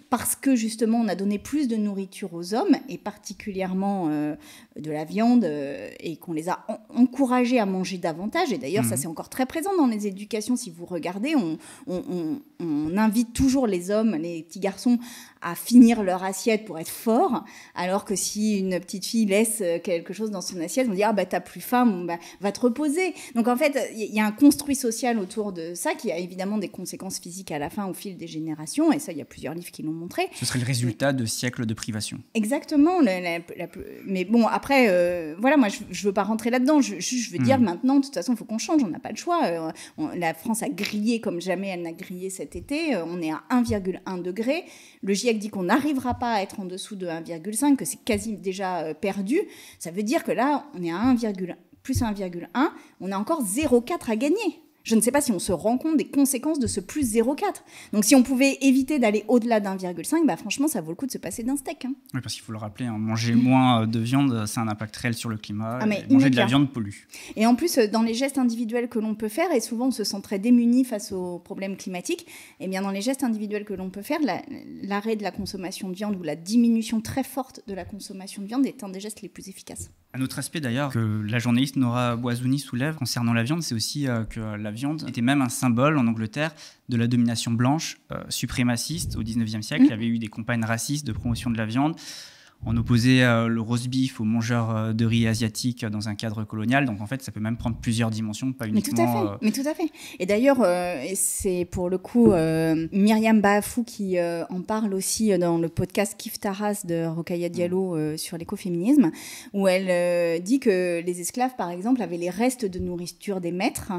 parce 0.09 0.35
que 0.35 0.55
justement 0.55 0.99
on 0.99 1.07
a 1.07 1.15
donné 1.15 1.39
plus 1.39 1.67
de 1.67 1.75
nourriture 1.75 2.33
aux 2.33 2.53
hommes, 2.53 2.75
et 2.87 2.97
particulièrement 2.97 4.07
euh, 4.09 4.35
de 4.79 4.91
la 4.91 5.03
viande, 5.03 5.43
euh, 5.43 5.89
et 5.99 6.17
qu'on 6.17 6.33
les 6.33 6.49
a 6.49 6.65
encouragés 6.89 7.59
à 7.59 7.65
manger 7.65 7.97
davantage, 7.97 8.51
et 8.51 8.57
d'ailleurs 8.57 8.85
ça 8.85 8.95
mhm. 8.95 9.01
c'est 9.01 9.07
encore 9.07 9.29
très 9.29 9.45
présent 9.45 9.75
dans 9.77 9.87
les 9.87 10.07
éducations, 10.07 10.55
si 10.55 10.69
vous 10.69 10.85
regardez, 10.85 11.35
on, 11.35 11.57
on, 11.87 12.39
invite 12.97 13.31
toujours 13.31 13.65
les 13.65 13.91
hommes, 13.91 14.15
les 14.15 14.43
petits 14.43 14.59
garçons, 14.59 14.99
à 15.41 15.55
finir 15.55 16.03
leur 16.03 16.23
assiette 16.23 16.65
pour 16.65 16.79
être 16.79 16.89
forts, 16.89 17.43
alors 17.75 18.05
que 18.05 18.15
si 18.15 18.59
une 18.59 18.79
petite 18.79 19.05
fille 19.05 19.25
laisse 19.25 19.63
quelque 19.83 20.13
chose 20.13 20.31
dans 20.31 20.41
son 20.41 20.59
assiette, 20.59 20.87
on 20.89 20.93
dit 20.93 21.03
ah 21.03 21.13
bah 21.13 21.25
t'as 21.25 21.39
plus 21.39 21.61
faim, 21.61 21.85
bah, 22.05 22.17
va 22.41 22.51
te 22.51 22.59
reposer. 22.59 23.13
Donc 23.35 23.47
en 23.47 23.55
fait 23.55 23.77
il 23.95 24.13
y 24.13 24.19
a 24.19 24.25
un 24.25 24.31
construit 24.31 24.75
social 24.75 25.19
autour 25.19 25.53
de 25.53 25.73
ça 25.73 25.93
qui 25.93 26.11
a 26.11 26.17
évidemment 26.17 26.57
des 26.57 26.69
conséquences 26.69 27.19
physiques 27.19 27.51
à 27.51 27.59
la 27.59 27.69
fin 27.69 27.85
au 27.87 27.93
fil 27.93 28.17
des 28.17 28.27
générations, 28.27 28.91
et 28.91 28.99
ça, 28.99 29.11
il 29.11 29.17
y 29.17 29.21
a 29.21 29.25
plusieurs 29.25 29.53
livres 29.53 29.71
qui 29.71 29.83
l'ont 29.83 29.91
montré. 29.91 30.27
Ce 30.35 30.45
serait 30.45 30.59
le 30.59 30.65
résultat 30.65 31.13
de 31.13 31.25
siècles 31.25 31.65
de 31.65 31.73
privation. 31.73 32.19
Exactement. 32.33 33.01
mais 33.01 34.25
bon, 34.25 34.47
après, 34.47 34.87
euh, 34.89 35.35
voilà, 35.39 35.57
moi, 35.57 35.67
je 35.69 35.83
ne 35.83 36.07
veux 36.07 36.13
pas 36.13 36.23
rentrer 36.23 36.49
là-dedans. 36.49 36.81
Je, 36.81 36.99
je, 36.99 37.31
veux 37.31 37.39
dire 37.39 37.59
hmm. 37.59 37.63
maintenant, 37.63 37.95
de 37.97 38.05
toute 38.05 38.13
façon, 38.13 38.33
il 38.33 38.37
faut 38.37 38.45
qu'on 38.45 38.57
change, 38.57 38.83
on 38.83 38.87
n'a 38.87 38.99
pas 38.99 39.11
le 39.11 39.17
choix. 39.17 39.45
Euh, 39.45 39.71
la 40.15 40.33
France 40.33 40.63
a 40.63 40.69
grillé 40.69 41.21
comme 41.21 41.41
jamais 41.41 41.67
elle 41.69 41.81
n'a 41.81 41.93
grillé 41.93 42.29
cet 42.29 42.55
été. 42.55 42.95
Euh, 42.95 43.05
on 43.05 43.21
est 43.21 43.31
à 43.31 43.41
1,1 43.51 44.21
degré. 44.21 44.65
Le 45.01 45.13
GIEC 45.13 45.28
dit 45.37 45.49
qu'on 45.49 45.63
n'arrivera 45.63 46.15
pas 46.15 46.33
à 46.33 46.41
être 46.41 46.59
en 46.59 46.65
dessous 46.65 46.95
de 46.95 47.05
1,5, 47.05 47.75
que 47.75 47.85
c'est 47.85 48.03
quasi 48.03 48.37
déjà 48.37 48.95
perdu. 48.95 49.39
Ça 49.77 49.91
veut 49.91 50.03
dire 50.03 50.23
que 50.23 50.31
là, 50.31 50.65
on 50.73 50.81
est 50.81 50.91
à 50.91 50.97
1,1 51.13 51.55
plus 51.83 52.01
1,1, 52.01 52.47
on 52.99 53.11
a 53.11 53.17
encore 53.17 53.43
0,4 53.43 54.11
à 54.11 54.15
gagner. 54.15 54.63
Je 54.89 54.95
ne 54.95 55.01
sais 55.01 55.11
pas 55.11 55.21
si 55.21 55.31
on 55.31 55.37
se 55.37 55.51
rend 55.51 55.77
compte 55.77 55.97
des 55.97 56.07
conséquences 56.07 56.57
de 56.57 56.65
ce 56.65 56.79
plus 56.79 57.13
0,4. 57.13 57.43
Donc 57.93 58.05
si 58.05 58.15
on 58.15 58.23
pouvait 58.23 58.57
éviter 58.61 58.97
d'aller 58.97 59.23
au-delà 59.27 59.59
d'1,5, 59.59 60.25
bah 60.25 60.35
franchement, 60.35 60.67
ça 60.67 60.81
vaut 60.81 60.89
le 60.89 60.95
coup 60.95 61.05
de 61.05 61.11
se 61.11 61.19
passer 61.19 61.43
d'un 61.43 61.57
steak. 61.57 61.85
Hein. 61.85 61.93
Oui, 62.15 62.21
parce 62.21 62.33
qu'il 62.33 62.41
faut 62.41 62.53
le 62.53 62.57
rappeler, 62.57 62.87
hein, 62.87 62.97
manger 62.97 63.35
moins 63.35 63.85
de 63.85 63.99
viande, 63.99 64.47
c'est 64.47 64.59
un 64.59 64.67
impact 64.67 64.95
réel 64.95 65.13
sur 65.13 65.29
le 65.29 65.37
climat. 65.37 65.77
Ah, 65.79 65.85
manger 66.09 66.31
de 66.31 66.35
la 66.35 66.47
viande 66.47 66.73
pollue. 66.73 67.05
Et 67.35 67.45
en 67.45 67.53
plus, 67.53 67.77
dans 67.77 68.01
les 68.01 68.15
gestes 68.15 68.39
individuels 68.39 68.89
que 68.89 68.97
l'on 68.97 69.13
peut 69.13 69.27
faire, 69.27 69.51
et 69.51 69.59
souvent 69.59 69.89
on 69.89 69.91
se 69.91 70.03
sent 70.03 70.21
très 70.23 70.39
démuni 70.39 70.83
face 70.85 71.11
aux 71.11 71.37
problèmes 71.37 71.77
climatiques, 71.77 72.25
et 72.59 72.65
eh 72.65 72.67
bien 72.67 72.81
dans 72.81 72.89
les 72.89 73.01
gestes 73.01 73.23
individuels 73.23 73.65
que 73.65 73.75
l'on 73.75 73.91
peut 73.91 74.01
faire, 74.01 74.17
l'arrêt 74.81 75.17
de 75.17 75.23
la 75.23 75.31
consommation 75.31 75.89
de 75.89 75.93
viande 75.93 76.15
ou 76.15 76.23
la 76.23 76.35
diminution 76.35 76.99
très 76.99 77.23
forte 77.23 77.61
de 77.67 77.75
la 77.75 77.85
consommation 77.85 78.41
de 78.41 78.47
viande 78.47 78.65
est 78.65 78.83
un 78.83 78.89
des 78.89 78.99
gestes 78.99 79.21
les 79.21 79.29
plus 79.29 79.49
efficaces. 79.49 79.91
Un 80.15 80.21
autre 80.21 80.39
aspect 80.39 80.59
d'ailleurs 80.59 80.91
que 80.91 81.21
la 81.21 81.37
journaliste 81.37 81.75
Nora 81.75 82.15
Boisouni 82.15 82.57
soulève 82.57 82.95
concernant 82.95 83.31
la 83.31 83.43
viande, 83.43 83.61
c'est 83.61 83.75
aussi 83.75 84.07
euh, 84.07 84.23
que 84.23 84.39
la 84.39 84.71
viande 84.71 84.78
était 85.07 85.21
même 85.21 85.41
un 85.41 85.49
symbole 85.49 85.97
en 85.97 86.07
Angleterre 86.07 86.53
de 86.89 86.97
la 86.97 87.07
domination 87.07 87.51
blanche 87.51 87.97
euh, 88.11 88.23
suprémaciste 88.29 89.15
au 89.15 89.23
19e 89.23 89.61
siècle. 89.61 89.83
Il 89.85 89.89
y 89.89 89.93
avait 89.93 90.07
eu 90.07 90.19
des 90.19 90.27
campagnes 90.27 90.63
racistes 90.63 91.05
de 91.05 91.11
promotion 91.11 91.49
de 91.49 91.57
la 91.57 91.65
viande. 91.65 91.95
On 92.65 92.75
opposait 92.75 93.23
euh, 93.23 93.47
le 93.47 93.61
roast 93.61 93.87
beef 93.87 94.19
aux 94.19 94.25
mangeurs 94.25 94.69
euh, 94.75 94.93
de 94.93 95.05
riz 95.05 95.27
asiatiques 95.27 95.85
dans 95.85 96.09
un 96.09 96.15
cadre 96.15 96.43
colonial. 96.43 96.85
Donc 96.85 96.99
en 96.99 97.07
fait, 97.07 97.21
ça 97.21 97.31
peut 97.31 97.39
même 97.39 97.55
prendre 97.55 97.77
plusieurs 97.77 98.09
dimensions, 98.09 98.51
pas 98.51 98.65
Mais 98.67 98.81
tout 98.81 98.91
uniquement. 98.91 99.03
à 99.05 99.27
fait. 99.27 99.33
euh, 99.33 99.37
Mais 99.41 99.51
tout 99.51 99.67
à 99.67 99.73
fait. 99.73 99.89
Et 100.19 100.25
d'ailleurs, 100.25 100.57
euh, 100.61 101.01
c'est 101.15 101.65
pour 101.71 101.89
le 101.89 101.97
coup 101.97 102.33
euh, 102.33 102.87
Myriam 102.91 103.39
Baafou 103.39 103.83
qui 103.85 104.17
euh, 104.17 104.43
en 104.49 104.61
parle 104.61 104.93
aussi 104.93 105.35
dans 105.39 105.57
le 105.57 105.69
podcast 105.69 106.15
Kif 106.17 106.37
Taras 106.39 106.81
de 106.85 107.05
Rokaya 107.05 107.47
Diallo 107.47 107.95
euh, 107.95 108.17
sur 108.17 108.37
l'écoféminisme, 108.37 109.11
où 109.53 109.67
elle 109.69 109.87
euh, 109.89 110.39
dit 110.39 110.59
que 110.59 111.01
les 111.01 111.21
esclaves, 111.21 111.55
par 111.57 111.69
exemple, 111.71 112.01
avaient 112.01 112.17
les 112.17 112.29
restes 112.29 112.65
de 112.65 112.79
nourriture 112.79 113.39
des 113.39 113.53
maîtres. 113.53 113.93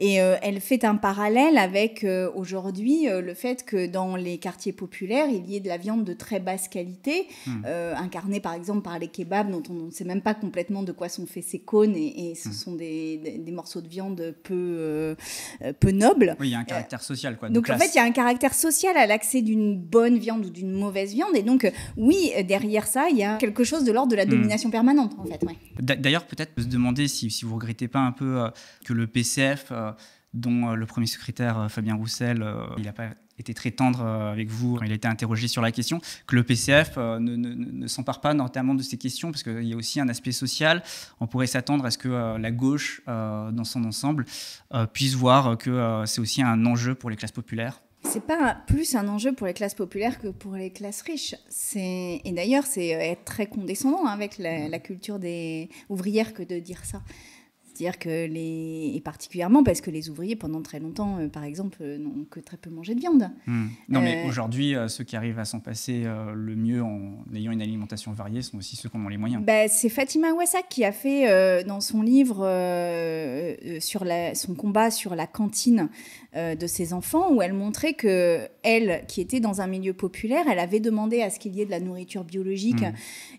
Et 0.00 0.20
euh, 0.20 0.34
elle 0.42 0.60
fait 0.60 0.84
un 0.84 0.96
parallèle 0.96 1.56
avec 1.56 2.02
euh, 2.02 2.28
aujourd'hui 2.34 3.08
euh, 3.08 3.20
le 3.22 3.34
fait 3.34 3.64
que 3.64 3.86
dans 3.86 4.16
les 4.16 4.38
quartiers 4.38 4.72
populaires, 4.72 5.26
il 5.30 5.46
y 5.48 5.54
ait 5.56 5.60
de 5.60 5.68
la 5.68 5.76
viande 5.76 6.04
de 6.04 6.12
très 6.14 6.40
basse 6.40 6.66
qualité, 6.68 7.26
Hmm. 7.46 7.62
Euh, 7.92 7.96
incarnée 7.96 8.40
par 8.40 8.54
exemple 8.54 8.82
par 8.82 8.98
les 8.98 9.08
kebabs, 9.08 9.50
dont 9.50 9.62
on 9.70 9.74
ne 9.86 9.90
sait 9.90 10.04
même 10.04 10.22
pas 10.22 10.34
complètement 10.34 10.82
de 10.82 10.92
quoi 10.92 11.08
sont 11.08 11.26
faits 11.26 11.44
ces 11.44 11.58
cônes, 11.60 11.94
et, 11.96 12.30
et 12.30 12.34
ce 12.34 12.48
Hmm. 12.48 12.52
sont 12.52 12.72
des, 12.74 13.18
des- 13.18 13.38
des 13.38 13.52
morceaux 13.52 13.80
de 13.80 13.88
viande 13.88 14.34
peu, 14.42 14.54
euh, 14.54 15.14
euh, 15.62 15.72
peu 15.78 15.90
nobles. 15.90 16.36
Oui, 16.40 16.48
il 16.48 16.52
y 16.52 16.54
a 16.54 16.58
un 16.58 16.64
caractère 16.64 17.02
social. 17.02 17.36
Quoi, 17.38 17.48
Donc 17.50 17.68
en 17.70 17.78
fait, 17.78 17.88
il 17.94 17.96
y 17.96 18.00
a 18.00 18.04
un 18.04 18.10
caractère 18.12 18.54
social 18.54 18.96
à 18.96 19.06
l'accès 19.06 19.42
d'une 19.42 19.76
bonne 19.78 20.18
viande 20.18 20.46
ou 20.46 20.50
d'une 20.50 20.72
mauvaise 20.72 21.12
viande. 21.14 21.34
Et 21.36 21.42
donc, 21.42 21.70
oui, 21.96 22.30
derrière 22.46 22.86
ça, 22.86 23.08
il 23.10 23.16
y 23.18 23.24
a 23.24 23.36
quelque 23.36 23.64
chose 23.64 23.84
de 23.84 23.92
l'ordre 23.92 24.10
de 24.10 24.16
la 24.16 24.24
Hmm. 24.26 24.30
domination 24.30 24.70
permanente, 24.70 25.12
en 25.18 25.24
fait. 25.24 25.42
ouais. 25.44 25.56
D'ailleurs, 25.80 26.26
peut-être 26.26 26.52
se 26.60 26.66
demander 26.66 27.08
si, 27.08 27.30
si 27.30 27.44
vous 27.44 27.54
regrettez 27.56 27.88
pas 27.88 28.00
un 28.00 28.12
peu 28.12 28.40
euh, 28.42 28.48
que 28.84 28.92
le 28.92 29.06
PCF, 29.06 29.72
dont 30.34 30.70
euh, 30.70 30.74
le 30.74 30.86
premier 30.86 31.06
secrétaire 31.06 31.58
euh, 31.58 31.68
Fabien 31.68 31.94
Roussel, 31.94 32.42
euh, 32.42 32.64
il 32.78 32.84
n'a 32.84 32.92
pas 32.92 33.10
été 33.38 33.54
très 33.54 33.70
tendre 33.70 34.04
avec 34.04 34.50
vous 34.50 34.78
il 34.84 34.92
a 34.92 34.94
été 34.94 35.08
interrogé 35.08 35.48
sur 35.48 35.62
la 35.62 35.72
question, 35.72 36.00
que 36.26 36.36
le 36.36 36.44
PCF 36.44 36.96
ne, 36.98 37.86
s'empare 37.88 38.20
pas 38.20 38.34
notamment 38.34 38.74
de 38.74 38.82
ces 38.82 38.98
questions, 38.98 39.32
parce 39.32 39.42
qu'il 39.42 39.64
y 39.64 39.72
a 39.72 39.76
aussi 39.76 39.98
un 39.98 40.08
aspect 40.08 40.32
social. 40.32 40.82
On 41.18 41.26
pourrait 41.26 41.48
s'attendre 41.48 41.84
à 41.84 41.90
ce 41.90 41.98
que 41.98 42.36
la 42.36 42.50
gauche, 42.52 43.02
dans 43.06 43.64
son 43.64 43.84
ensemble, 43.84 44.26
puisse 44.92 45.14
voir 45.14 45.56
que 45.58 46.02
c'est 46.06 46.20
aussi 46.20 46.42
un 46.42 46.66
enjeu 46.66 46.94
pour 46.94 47.10
les 47.10 47.16
classes 47.16 47.32
populaires. 47.32 47.80
C'est 48.04 48.24
pas 48.24 48.54
plus 48.66 48.94
un 48.94 49.08
enjeu 49.08 49.32
pour 49.32 49.46
les 49.46 49.54
classes 49.54 49.74
populaires 49.74 50.20
que 50.20 50.28
pour 50.28 50.54
les 50.54 50.70
classes 50.70 51.02
riches. 51.02 51.34
Et 51.74 52.32
d'ailleurs 52.32 52.66
c'est 52.66 52.88
être 52.88 53.24
très 53.24 53.46
condescendant 53.46 54.06
avec 54.06 54.38
la, 54.38 54.68
la 54.68 54.78
culture 54.78 55.18
des 55.18 55.68
ouvrières 55.88 56.34
que 56.34 56.44
de 56.44 56.60
dire 56.60 56.84
ça. 56.84 57.02
C'est-à-dire 57.82 57.98
que 57.98 58.32
les 58.32 58.92
et 58.94 59.00
particulièrement 59.00 59.64
parce 59.64 59.80
que 59.80 59.90
les 59.90 60.08
ouvriers 60.08 60.36
pendant 60.36 60.62
très 60.62 60.78
longtemps, 60.78 61.18
euh, 61.18 61.28
par 61.28 61.42
exemple, 61.42 61.78
euh, 61.80 61.98
n'ont 61.98 62.24
que 62.30 62.38
très 62.38 62.56
peu 62.56 62.70
mangé 62.70 62.94
de 62.94 63.00
viande. 63.00 63.28
Hmm. 63.46 63.66
Non, 63.88 64.00
mais 64.00 64.22
Euh, 64.24 64.28
aujourd'hui, 64.28 64.76
ceux 64.86 65.02
qui 65.02 65.16
arrivent 65.16 65.40
à 65.40 65.44
s'en 65.44 65.58
passer 65.58 66.04
le 66.04 66.54
mieux 66.54 66.82
en 66.82 67.24
ayant 67.34 67.50
une 67.50 67.62
alimentation 67.62 68.12
variée 68.12 68.42
sont 68.42 68.58
aussi 68.58 68.76
ceux 68.76 68.88
qui 68.88 68.96
en 68.96 69.04
ont 69.04 69.08
les 69.08 69.16
moyens. 69.16 69.42
Bah, 69.44 69.66
c'est 69.68 69.88
Fatima 69.88 70.32
Ouassak 70.32 70.66
qui 70.68 70.84
a 70.84 70.92
fait 70.92 71.64
dans 71.64 71.80
son 71.80 72.02
livre 72.02 72.40
sur 73.80 74.04
la, 74.04 74.34
son 74.34 74.54
combat 74.54 74.90
sur 74.90 75.14
la 75.14 75.26
cantine 75.26 75.88
euh, 76.36 76.54
de 76.54 76.66
ses 76.66 76.92
enfants, 76.92 77.32
où 77.32 77.42
elle 77.42 77.52
montrait 77.52 77.92
que 77.94 78.40
elle, 78.62 79.04
qui 79.08 79.20
était 79.20 79.40
dans 79.40 79.60
un 79.60 79.66
milieu 79.66 79.92
populaire, 79.92 80.44
elle 80.50 80.58
avait 80.58 80.80
demandé 80.80 81.20
à 81.22 81.30
ce 81.30 81.38
qu'il 81.38 81.54
y 81.54 81.60
ait 81.60 81.66
de 81.66 81.70
la 81.70 81.80
nourriture 81.80 82.24
biologique 82.24 82.80
Mm. 82.82 82.92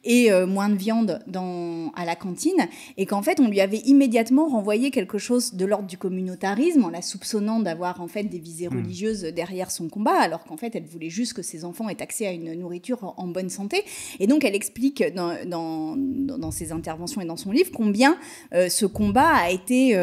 et 0.03 0.31
euh, 0.31 0.45
moins 0.45 0.69
de 0.69 0.75
viande 0.75 1.19
dans, 1.27 1.91
à 1.95 2.05
la 2.05 2.15
cantine, 2.15 2.67
et 2.97 3.05
qu'en 3.05 3.21
fait 3.21 3.39
on 3.39 3.47
lui 3.47 3.61
avait 3.61 3.77
immédiatement 3.85 4.47
renvoyé 4.47 4.91
quelque 4.91 5.17
chose 5.17 5.53
de 5.55 5.65
l'ordre 5.65 5.87
du 5.87 5.97
communautarisme 5.97 6.83
en 6.83 6.89
la 6.89 7.01
soupçonnant 7.01 7.59
d'avoir 7.59 7.99
en 8.01 8.07
fait 8.07 8.23
des 8.23 8.39
visées 8.39 8.67
Mm. 8.69 8.77
religieuses 8.77 9.21
derrière 9.23 9.71
son 9.71 9.89
combat, 9.89 10.19
alors 10.19 10.43
qu'en 10.43 10.57
fait 10.57 10.75
elle 10.75 10.85
voulait 10.85 11.09
juste 11.09 11.33
que 11.33 11.41
ses 11.41 11.65
enfants 11.65 11.89
aient 11.89 12.01
accès 12.01 12.27
à 12.27 12.31
une 12.31 12.53
nourriture 12.53 13.13
en- 13.17 13.27
bonne 13.27 13.49
santé. 13.49 13.83
Et 14.19 14.27
donc, 14.27 14.43
elle 14.43 14.53
explique 14.53 15.03
dans, 15.15 15.33
dans, 15.47 16.51
ses 16.51 16.71
interventions 16.71 17.19
et 17.21 17.25
dans 17.25 17.35
son 17.37 17.51
livre 17.51 17.71
combien 17.73 18.17
euh, 18.53 18.69
ce 18.69 18.85
combat 18.85 19.27
a 19.29 19.49
été 19.49 19.95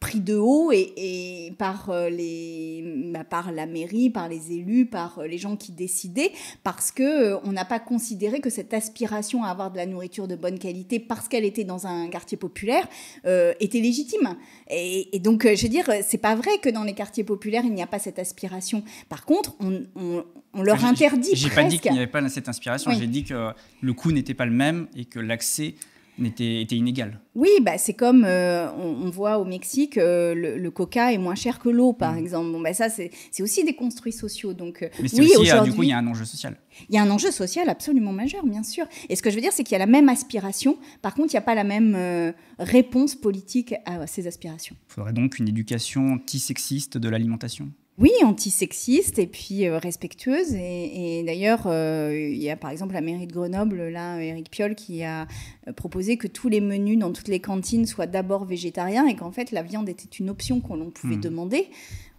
pris 0.00 0.20
de 0.20 0.36
haut 0.36 0.72
et, 0.72 0.92
et 0.96 1.41
par, 1.50 1.90
euh, 1.90 2.08
les, 2.08 2.82
bah, 3.12 3.24
par 3.24 3.52
la 3.52 3.66
mairie, 3.66 4.10
par 4.10 4.28
les 4.28 4.52
élus, 4.52 4.86
par 4.86 5.18
euh, 5.18 5.26
les 5.26 5.38
gens 5.38 5.56
qui 5.56 5.72
décidaient, 5.72 6.32
parce 6.62 6.90
que 6.92 7.02
euh, 7.34 7.38
on 7.44 7.52
n'a 7.52 7.64
pas 7.64 7.80
considéré 7.80 8.40
que 8.40 8.50
cette 8.50 8.72
aspiration 8.74 9.44
à 9.44 9.48
avoir 9.48 9.70
de 9.70 9.76
la 9.76 9.86
nourriture 9.86 10.28
de 10.28 10.36
bonne 10.36 10.58
qualité, 10.58 11.00
parce 11.00 11.28
qu'elle 11.28 11.44
était 11.44 11.64
dans 11.64 11.86
un 11.86 12.08
quartier 12.08 12.36
populaire, 12.38 12.86
euh, 13.26 13.52
était 13.60 13.80
légitime. 13.80 14.36
Et, 14.70 15.14
et 15.16 15.18
donc, 15.18 15.44
je 15.46 15.62
veux 15.62 15.68
dire, 15.68 15.90
c'est 16.06 16.18
pas 16.18 16.34
vrai 16.34 16.58
que 16.62 16.68
dans 16.68 16.84
les 16.84 16.94
quartiers 16.94 17.24
populaires, 17.24 17.62
il 17.64 17.72
n'y 17.74 17.82
a 17.82 17.86
pas 17.86 17.98
cette 17.98 18.18
aspiration. 18.18 18.82
Par 19.08 19.24
contre, 19.24 19.54
on, 19.60 19.82
on- 19.96 20.24
on 20.54 20.62
leur 20.62 20.78
J'ai- 20.80 20.86
interdit 20.86 21.30
J'ai 21.32 21.48
pas 21.48 21.64
dit 21.64 21.78
qu'il 21.78 21.92
n'y 21.92 21.98
avait 21.98 22.06
pas 22.06 22.28
cette 22.28 22.46
inspiration, 22.48 22.90
Oui. 22.90 22.98
j'ai 23.00 23.06
dit 23.06 23.24
que 23.24 23.52
le 23.80 23.92
coût 23.94 24.12
n'était 24.12 24.34
pas 24.34 24.44
le 24.44 24.52
même 24.52 24.86
et 24.94 25.06
que 25.06 25.18
l'accès 25.18 25.74
était 26.22 26.76
inégal. 26.76 27.20
Oui, 27.34 27.48
bah, 27.62 27.78
c'est 27.78 27.94
comme 27.94 28.24
euh, 28.26 28.68
on, 28.72 29.06
on 29.06 29.10
voit 29.10 29.38
au 29.38 29.44
Mexique, 29.44 29.96
euh, 29.96 30.34
le, 30.34 30.58
le 30.58 30.70
coca 30.70 31.12
est 31.12 31.18
moins 31.18 31.34
cher 31.34 31.58
que 31.58 31.68
l'eau, 31.70 31.92
par 31.94 32.14
Mm. 32.14 32.18
exemple. 32.18 32.52
Bon, 32.52 32.60
bah, 32.60 32.74
ça, 32.74 32.88
c'est 32.90 33.10
aussi 33.40 33.64
des 33.64 33.74
construits 33.74 34.12
sociaux. 34.12 34.52
Donc, 34.52 34.82
euh, 34.82 34.88
Mais 35.00 35.08
c'est 35.08 35.20
oui, 35.20 35.32
aussi, 35.36 35.50
du 35.64 35.72
coup, 35.72 35.82
il 35.82 35.88
y 35.88 35.92
a 35.92 35.98
un 35.98 36.06
enjeu 36.06 36.24
social. 36.24 36.56
il 36.88 36.94
y 36.94 36.98
a 36.98 37.02
un 37.02 37.10
enjeu 37.10 37.30
social 37.30 37.68
absolument 37.70 38.12
majeur, 38.12 38.44
bien 38.44 38.62
sûr. 38.62 38.84
Et 39.08 39.16
ce 39.16 39.22
que 39.22 39.30
je 39.30 39.34
veux 39.36 39.40
dire, 39.40 39.52
c'est 39.52 39.64
qu'il 39.64 39.72
y 39.72 39.76
a 39.76 39.78
la 39.78 39.86
même 39.86 40.08
aspiration. 40.08 40.76
Par 41.00 41.14
contre, 41.14 41.32
il 41.32 41.36
n'y 41.36 41.38
a 41.38 41.42
pas 41.42 41.54
la 41.54 41.64
même 41.64 41.94
euh, 41.96 42.32
réponse 42.58 43.14
politique 43.14 43.74
à 43.86 44.06
ces 44.06 44.26
aspirations. 44.26 44.76
Il 44.90 44.92
faudrait 44.92 45.12
donc 45.14 45.38
une 45.38 45.48
éducation 45.48 46.12
anti-sexiste 46.14 46.98
de 46.98 47.08
l'alimentation. 47.08 47.70
Oui, 47.98 48.10
antisexiste 48.24 49.18
et 49.18 49.26
puis 49.26 49.66
euh, 49.66 49.78
respectueuse. 49.78 50.54
Et, 50.54 51.18
et 51.20 51.22
d'ailleurs, 51.24 51.64
euh, 51.66 52.16
il 52.32 52.42
y 52.42 52.48
a 52.50 52.56
par 52.56 52.70
exemple 52.70 52.94
la 52.94 53.02
mairie 53.02 53.26
de 53.26 53.32
Grenoble, 53.32 53.88
là, 53.88 54.18
Éric 54.18 54.50
Piolle, 54.50 54.74
qui 54.74 55.04
a 55.04 55.26
euh, 55.68 55.72
proposé 55.72 56.16
que 56.16 56.26
tous 56.26 56.48
les 56.48 56.60
menus 56.62 56.98
dans 56.98 57.12
toutes 57.12 57.28
les 57.28 57.40
cantines 57.40 57.86
soient 57.86 58.06
d'abord 58.06 58.46
végétariens 58.46 59.06
et 59.06 59.14
qu'en 59.14 59.30
fait 59.30 59.50
la 59.52 59.62
viande 59.62 59.88
était 59.90 60.08
une 60.18 60.30
option 60.30 60.60
qu'on 60.60 60.76
l'on 60.76 60.90
pouvait 60.90 61.16
Hmm. 61.16 61.20
demander. 61.20 61.66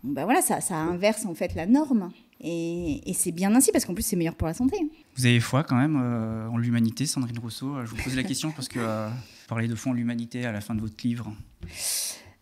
Bon, 0.03 0.13
ben 0.13 0.25
voilà, 0.25 0.41
ça, 0.41 0.61
ça 0.61 0.75
inverse 0.75 1.25
en 1.25 1.33
fait 1.33 1.55
la 1.55 1.65
norme. 1.65 2.11
Et, 2.45 3.09
et 3.09 3.13
c'est 3.13 3.31
bien 3.31 3.55
ainsi 3.55 3.71
parce 3.71 3.85
qu'en 3.85 3.93
plus 3.93 4.03
c'est 4.05 4.15
meilleur 4.17 4.35
pour 4.35 4.47
la 4.47 4.53
santé. 4.53 4.77
Vous 5.15 5.25
avez 5.25 5.39
foi 5.39 5.63
quand 5.63 5.77
même 5.77 5.97
euh, 5.99 6.47
en 6.49 6.57
l'humanité, 6.57 7.05
Sandrine 7.07 7.39
Rousseau? 7.39 7.77
Je 7.83 7.89
vous 7.89 7.95
pose 7.95 8.15
la 8.15 8.23
question 8.23 8.51
parce 8.51 8.67
que 8.67 8.79
vous 8.79 9.47
parlez 9.47 9.67
de 9.67 9.75
foi 9.75 9.91
en 9.91 9.95
l'humanité 9.95 10.45
à 10.45 10.51
la 10.51 10.61
fin 10.61 10.75
de 10.75 10.81
votre 10.81 10.95
livre. 11.03 11.33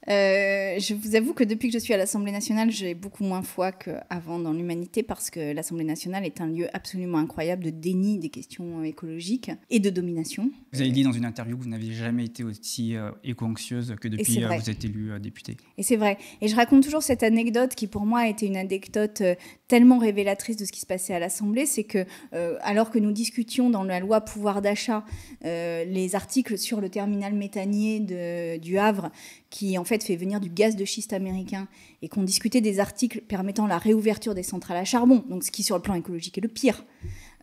Euh, 0.09 0.79
je 0.79 0.95
vous 0.95 1.15
avoue 1.15 1.33
que 1.33 1.43
depuis 1.43 1.67
que 1.69 1.73
je 1.75 1.79
suis 1.79 1.93
à 1.93 1.97
l'Assemblée 1.97 2.31
nationale, 2.31 2.71
j'ai 2.71 2.95
beaucoup 2.95 3.23
moins 3.23 3.43
foi 3.43 3.71
qu'avant 3.71 4.39
dans 4.39 4.51
l'humanité 4.51 5.03
parce 5.03 5.29
que 5.29 5.53
l'Assemblée 5.53 5.83
nationale 5.83 6.25
est 6.25 6.41
un 6.41 6.47
lieu 6.47 6.67
absolument 6.73 7.19
incroyable 7.19 7.63
de 7.63 7.69
déni 7.69 8.17
des 8.17 8.29
questions 8.29 8.83
écologiques 8.83 9.51
et 9.69 9.79
de 9.79 9.89
domination. 9.91 10.49
Vous 10.73 10.81
avez 10.81 10.89
dit 10.91 11.03
dans 11.03 11.11
une 11.11 11.25
interview 11.25 11.55
que 11.55 11.63
vous 11.63 11.69
n'aviez 11.69 11.93
jamais 11.93 12.25
été 12.25 12.43
aussi 12.43 12.95
euh, 12.95 13.11
éco-anxieuse 13.23 13.95
que 14.01 14.07
depuis 14.07 14.43
euh, 14.43 14.47
vrai. 14.47 14.57
vous 14.57 14.69
êtes 14.71 14.83
élu 14.83 15.11
euh, 15.11 15.19
député. 15.19 15.57
Et 15.77 15.83
c'est 15.83 15.97
vrai. 15.97 16.17
Et 16.41 16.47
je 16.47 16.55
raconte 16.55 16.83
toujours 16.83 17.03
cette 17.03 17.21
anecdote 17.21 17.75
qui, 17.75 17.85
pour 17.85 18.05
moi, 18.07 18.21
a 18.21 18.27
été 18.27 18.47
une 18.47 18.57
anecdote 18.57 19.21
euh, 19.21 19.35
tellement 19.67 19.99
révélatrice 19.99 20.57
de 20.57 20.65
ce 20.65 20.71
qui 20.71 20.79
se 20.79 20.85
passait 20.87 21.13
à 21.13 21.19
l'Assemblée. 21.19 21.65
C'est 21.67 21.83
que, 21.83 22.05
euh, 22.33 22.57
alors 22.61 22.89
que 22.89 22.97
nous 22.97 23.11
discutions 23.11 23.69
dans 23.69 23.83
la 23.83 23.99
loi 23.99 24.21
pouvoir 24.21 24.63
d'achat 24.63 25.05
euh, 25.45 25.85
les 25.85 26.15
articles 26.15 26.57
sur 26.57 26.81
le 26.81 26.89
terminal 26.89 27.33
méthanier 27.33 27.99
de- 27.99 28.57
du 28.57 28.77
Havre, 28.79 29.11
qui 29.49 29.77
en 29.77 29.83
fait 29.83 29.90
fait 29.99 30.15
venir 30.15 30.39
du 30.39 30.49
gaz 30.49 30.75
de 30.75 30.86
schiste 30.86 31.13
américain, 31.13 31.67
et 32.01 32.10
qu'on 32.10 32.23
discutait 32.23 32.62
des 32.62 32.80
articles 32.80 33.21
permettant 33.21 33.67
la 33.67 33.77
réouverture 33.77 34.36
des 34.36 34.43
centrales 34.43 34.77
à 34.77 34.86
charbon, 34.86 35.23
donc 35.30 35.43
ce 35.43 35.51
qui, 35.51 35.63
sur 35.63 35.75
le 35.75 35.82
plan 35.82 35.95
écologique, 35.95 36.38
est 36.38 36.41
le 36.41 36.47
pire. 36.47 36.86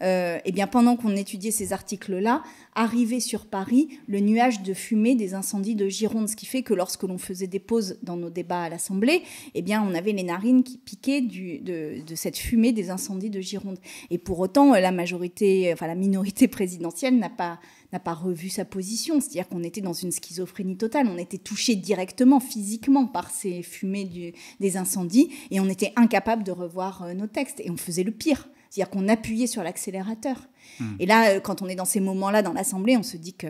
Euh, 0.02 0.38
eh 0.44 0.52
bien, 0.52 0.66
pendant 0.66 0.96
qu'on 0.96 1.16
étudiait 1.16 1.50
ces 1.50 1.72
articles-là, 1.72 2.42
arrivait 2.74 3.20
sur 3.20 3.46
Paris 3.46 3.88
le 4.06 4.20
nuage 4.20 4.62
de 4.62 4.74
fumée 4.74 5.14
des 5.14 5.34
incendies 5.34 5.74
de 5.74 5.88
Gironde, 5.88 6.28
ce 6.28 6.36
qui 6.36 6.46
fait 6.46 6.62
que 6.62 6.74
lorsque 6.74 7.02
l'on 7.02 7.18
faisait 7.18 7.46
des 7.46 7.58
pauses 7.58 7.98
dans 8.02 8.16
nos 8.16 8.30
débats 8.30 8.62
à 8.62 8.68
l'Assemblée, 8.68 9.22
eh 9.54 9.62
bien, 9.62 9.82
on 9.82 9.94
avait 9.94 10.12
les 10.12 10.22
narines 10.22 10.62
qui 10.62 10.78
piquaient 10.78 11.20
de, 11.20 12.02
cette 12.14 12.36
fumée 12.36 12.72
des 12.72 12.90
incendies 12.90 13.30
de 13.30 13.40
Gironde. 13.40 13.78
Et 14.10 14.18
pour 14.18 14.38
autant, 14.38 14.74
la 14.74 14.92
majorité, 14.92 15.70
enfin 15.72 15.86
la 15.86 15.94
minorité 15.94 16.48
présidentielle 16.48 17.18
n'a 17.18 17.30
pas 17.30 17.58
n'a 17.92 17.98
pas 17.98 18.14
revu 18.14 18.48
sa 18.48 18.64
position, 18.64 19.20
c'est-à-dire 19.20 19.48
qu'on 19.48 19.62
était 19.62 19.80
dans 19.80 19.94
une 19.94 20.12
schizophrénie 20.12 20.76
totale, 20.76 21.08
on 21.08 21.16
était 21.16 21.38
touché 21.38 21.74
directement, 21.74 22.40
physiquement 22.40 23.06
par 23.06 23.30
ces 23.30 23.62
fumées 23.62 24.34
des 24.60 24.76
incendies, 24.76 25.30
et 25.50 25.60
on 25.60 25.68
était 25.68 25.92
incapable 25.96 26.42
de 26.42 26.52
revoir 26.52 27.02
euh, 27.02 27.14
nos 27.14 27.26
textes, 27.26 27.60
et 27.60 27.70
on 27.70 27.76
faisait 27.76 28.02
le 28.02 28.12
pire. 28.12 28.48
C'est-à-dire 28.70 28.90
qu'on 28.90 29.08
appuyait 29.08 29.46
sur 29.46 29.62
l'accélérateur. 29.62 30.36
Hmm. 30.80 30.96
Et 30.98 31.06
là, 31.06 31.30
euh, 31.30 31.40
quand 31.40 31.62
on 31.62 31.68
est 31.68 31.74
dans 31.74 31.84
ces 31.84 32.00
moments-là 32.00 32.42
dans 32.42 32.52
l'Assemblée, 32.52 32.96
on 32.96 33.02
se 33.02 33.16
dit 33.16 33.34
que, 33.34 33.46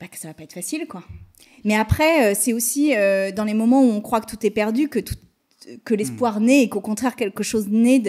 bah, 0.00 0.08
que 0.08 0.18
ça 0.18 0.28
va 0.28 0.34
pas 0.34 0.42
être 0.42 0.52
facile, 0.52 0.86
quoi. 0.88 1.04
Mais 1.64 1.74
après, 1.74 2.32
euh, 2.32 2.34
c'est 2.38 2.52
aussi 2.52 2.94
euh, 2.94 3.32
dans 3.32 3.44
les 3.44 3.54
moments 3.54 3.82
où 3.82 3.90
on 3.90 4.00
croit 4.00 4.20
que 4.20 4.30
tout 4.30 4.44
est 4.44 4.50
perdu 4.50 4.88
que 4.88 4.98
tout, 4.98 5.14
que 5.84 5.94
l'espoir 5.94 6.40
naît 6.40 6.62
et 6.62 6.68
qu'au 6.68 6.80
contraire 6.80 7.16
quelque 7.16 7.42
chose 7.42 7.68
naît 7.68 8.02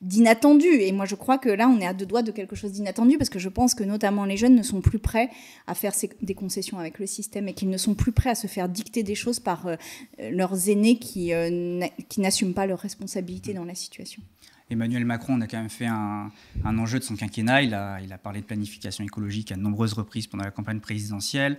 d'inattendu. 0.00 0.66
De, 0.66 0.82
et 0.82 0.92
moi 0.92 1.04
je 1.04 1.14
crois 1.14 1.38
que 1.38 1.48
là 1.48 1.68
on 1.68 1.80
est 1.80 1.86
à 1.86 1.94
deux 1.94 2.06
doigts 2.06 2.22
de 2.22 2.30
quelque 2.30 2.56
chose 2.56 2.72
d'inattendu 2.72 3.18
parce 3.18 3.30
que 3.30 3.38
je 3.38 3.48
pense 3.48 3.74
que 3.74 3.84
notamment 3.84 4.24
les 4.24 4.36
jeunes 4.36 4.54
ne 4.54 4.62
sont 4.62 4.80
plus 4.80 4.98
prêts 4.98 5.30
à 5.66 5.74
faire 5.74 5.92
des 6.22 6.34
concessions 6.34 6.78
avec 6.78 6.98
le 6.98 7.06
système 7.06 7.48
et 7.48 7.54
qu'ils 7.54 7.70
ne 7.70 7.78
sont 7.78 7.94
plus 7.94 8.12
prêts 8.12 8.30
à 8.30 8.34
se 8.34 8.46
faire 8.46 8.68
dicter 8.68 9.02
des 9.02 9.14
choses 9.14 9.40
par 9.40 9.66
euh, 9.66 9.76
leurs 10.18 10.68
aînés 10.68 10.98
qui, 10.98 11.32
euh, 11.32 11.80
qui 12.08 12.20
n'assument 12.20 12.54
pas 12.54 12.66
leurs 12.66 12.80
responsabilités 12.80 13.52
dans 13.52 13.64
la 13.64 13.74
situation. 13.74 14.22
Emmanuel 14.68 15.04
Macron 15.04 15.40
a 15.40 15.46
quand 15.46 15.58
même 15.58 15.70
fait 15.70 15.86
un, 15.86 16.30
enjeu 16.64 16.98
de 16.98 17.04
son 17.04 17.16
quinquennat. 17.16 17.62
Il 17.62 17.74
a, 17.74 18.00
il 18.00 18.12
a, 18.12 18.18
parlé 18.18 18.40
de 18.40 18.46
planification 18.46 19.04
écologique 19.04 19.52
à 19.52 19.56
de 19.56 19.60
nombreuses 19.60 19.92
reprises 19.92 20.26
pendant 20.26 20.44
la 20.44 20.50
campagne 20.50 20.80
présidentielle. 20.80 21.56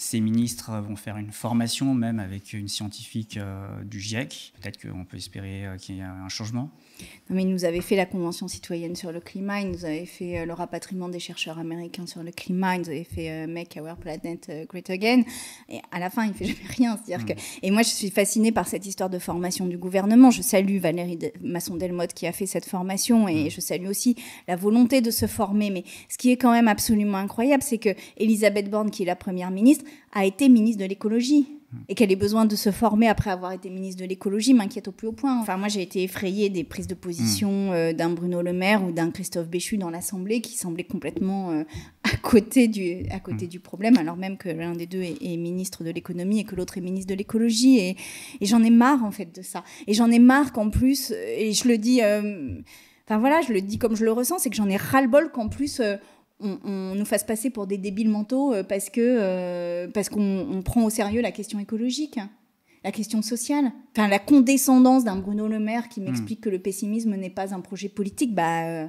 Ces 0.00 0.20
ministres 0.20 0.70
vont 0.78 0.94
faire 0.94 1.16
une 1.16 1.32
formation, 1.32 1.92
même 1.92 2.20
avec 2.20 2.52
une 2.52 2.68
scientifique 2.68 3.36
euh, 3.36 3.82
du 3.82 3.98
GIEC. 3.98 4.52
Peut-être 4.60 4.80
qu'on 4.80 5.04
peut 5.04 5.16
espérer 5.16 5.66
euh, 5.66 5.76
qu'il 5.76 5.96
y 5.96 5.98
ait 5.98 6.02
un 6.02 6.28
changement. 6.28 6.70
Non, 7.28 7.34
mais 7.34 7.42
ils 7.42 7.50
nous 7.50 7.64
avaient 7.64 7.80
fait 7.80 7.96
la 7.96 8.06
Convention 8.06 8.46
citoyenne 8.46 8.94
sur 8.94 9.10
le 9.10 9.18
climat, 9.18 9.60
ils 9.60 9.72
nous 9.72 9.84
avaient 9.84 10.06
fait 10.06 10.38
euh, 10.38 10.46
le 10.46 10.52
rapatriement 10.52 11.08
des 11.08 11.18
chercheurs 11.18 11.58
américains 11.58 12.06
sur 12.06 12.22
le 12.22 12.30
climat, 12.30 12.76
ils 12.76 12.82
nous 12.82 12.88
avaient 12.90 13.02
fait 13.02 13.48
Make 13.48 13.76
Our 13.76 13.96
Planet 13.96 14.68
Great 14.68 14.88
Again. 14.88 15.24
Et 15.68 15.80
à 15.90 15.98
la 15.98 16.10
fin, 16.10 16.26
il 16.26 16.28
ne 16.28 16.34
fait 16.34 16.44
jamais 16.52 16.68
rien. 16.68 16.94
-dire 16.94 17.24
que... 17.24 17.32
Hmm. 17.32 17.64
Et 17.64 17.72
moi, 17.72 17.82
je 17.82 17.88
suis 17.88 18.10
fascinée 18.10 18.52
par 18.52 18.68
cette 18.68 18.86
histoire 18.86 19.10
de 19.10 19.18
formation 19.18 19.66
du 19.66 19.78
gouvernement. 19.78 20.30
Je 20.30 20.42
salue 20.42 20.78
Valérie 20.78 21.18
Masson-Delmotte 21.42 22.14
qui 22.14 22.28
a 22.28 22.32
fait 22.32 22.46
cette 22.46 22.66
formation 22.66 23.26
et 23.26 23.46
hmm. 23.46 23.50
je 23.50 23.60
salue 23.60 23.88
aussi 23.88 24.14
la 24.46 24.54
volonté 24.54 25.00
de 25.00 25.10
se 25.10 25.26
former. 25.26 25.70
Mais 25.70 25.82
ce 26.08 26.16
qui 26.18 26.30
est 26.30 26.36
quand 26.36 26.52
même 26.52 26.68
absolument 26.68 27.18
incroyable, 27.18 27.64
c'est 27.64 27.78
que 27.78 27.96
Elisabeth 28.16 28.70
Borne, 28.70 28.92
qui 28.92 29.02
est 29.02 29.06
la 29.06 29.16
première 29.16 29.50
ministre, 29.50 29.84
a 30.12 30.24
été 30.24 30.48
ministre 30.48 30.82
de 30.82 30.88
l'écologie 30.88 31.58
et 31.88 31.94
qu'elle 31.94 32.10
ait 32.10 32.16
besoin 32.16 32.46
de 32.46 32.56
se 32.56 32.70
former 32.70 33.08
après 33.08 33.30
avoir 33.30 33.52
été 33.52 33.68
ministre 33.68 34.02
de 34.02 34.08
l'écologie 34.08 34.54
m'inquiète 34.54 34.88
au 34.88 34.92
plus 34.92 35.08
haut 35.08 35.12
point. 35.12 35.38
Enfin, 35.38 35.58
moi, 35.58 35.68
j'ai 35.68 35.82
été 35.82 36.02
effrayée 36.02 36.48
des 36.48 36.64
prises 36.64 36.86
de 36.86 36.94
position 36.94 37.70
mm. 37.70 37.72
euh, 37.72 37.92
d'un 37.92 38.08
Bruno 38.08 38.40
Le 38.40 38.54
Maire 38.54 38.82
ou 38.84 38.90
d'un 38.90 39.10
Christophe 39.10 39.48
Béchu 39.48 39.76
dans 39.76 39.90
l'Assemblée 39.90 40.40
qui 40.40 40.56
semblaient 40.56 40.84
complètement 40.84 41.50
euh, 41.50 41.64
à 42.04 42.16
côté, 42.16 42.68
du, 42.68 43.06
à 43.10 43.20
côté 43.20 43.44
mm. 43.44 43.48
du 43.48 43.60
problème, 43.60 43.98
alors 43.98 44.16
même 44.16 44.38
que 44.38 44.48
l'un 44.48 44.72
des 44.72 44.86
deux 44.86 45.02
est, 45.02 45.36
ministre 45.36 45.84
de 45.84 45.90
l'économie 45.90 46.40
et 46.40 46.44
que 46.44 46.56
l'autre 46.56 46.78
est 46.78 46.80
ministre 46.80 47.12
de 47.12 47.18
l'écologie. 47.18 47.78
Et, 47.78 47.96
et 48.40 48.46
j'en 48.46 48.62
ai 48.62 48.70
marre, 48.70 49.04
en 49.04 49.10
fait, 49.10 49.34
de 49.34 49.42
ça. 49.42 49.62
Et 49.86 49.92
j'en 49.92 50.10
ai 50.10 50.18
marre 50.18 50.52
qu'en 50.52 50.70
plus, 50.70 51.10
et 51.10 51.52
je 51.52 51.68
le 51.68 51.76
dis, 51.76 52.00
euh, 52.02 52.60
enfin 53.06 53.18
voilà, 53.18 53.42
je 53.42 53.52
le 53.52 53.60
dis 53.60 53.76
comme 53.76 53.94
je 53.94 54.06
le 54.06 54.12
ressens, 54.12 54.38
c'est 54.38 54.48
que 54.48 54.56
j'en 54.56 54.70
ai 54.70 54.76
ras-le-bol 54.76 55.30
qu'en 55.32 55.48
plus 55.48 55.82
on, 56.40 56.94
nous 56.94 57.04
fasse 57.04 57.24
passer 57.24 57.50
pour 57.50 57.66
des 57.66 57.78
débiles 57.78 58.08
mentaux 58.08 58.54
euh, 58.54 58.62
parce 58.62 58.90
que 58.90 59.00
euh, 59.00 59.88
parce 59.88 60.08
qu'on 60.08 60.62
prend 60.64 60.84
au 60.84 60.90
sérieux 60.90 61.20
la 61.20 61.32
question 61.32 61.58
écologique, 61.58 62.18
la 62.84 62.92
question 62.92 63.22
sociale. 63.22 63.72
Enfin, 63.92 64.08
la 64.08 64.18
condescendance 64.18 65.04
d'un 65.04 65.16
Bruno 65.16 65.48
Le 65.48 65.58
Maire 65.58 65.88
qui 65.88 66.00
m'explique 66.00 66.40
hmm. 66.40 66.42
que 66.42 66.50
le 66.50 66.58
pessimisme 66.58 67.14
n'est 67.16 67.30
pas 67.30 67.54
un 67.54 67.60
projet 67.60 67.88
politique, 67.88 68.34
bah. 68.34 68.66
Euh, 68.66 68.88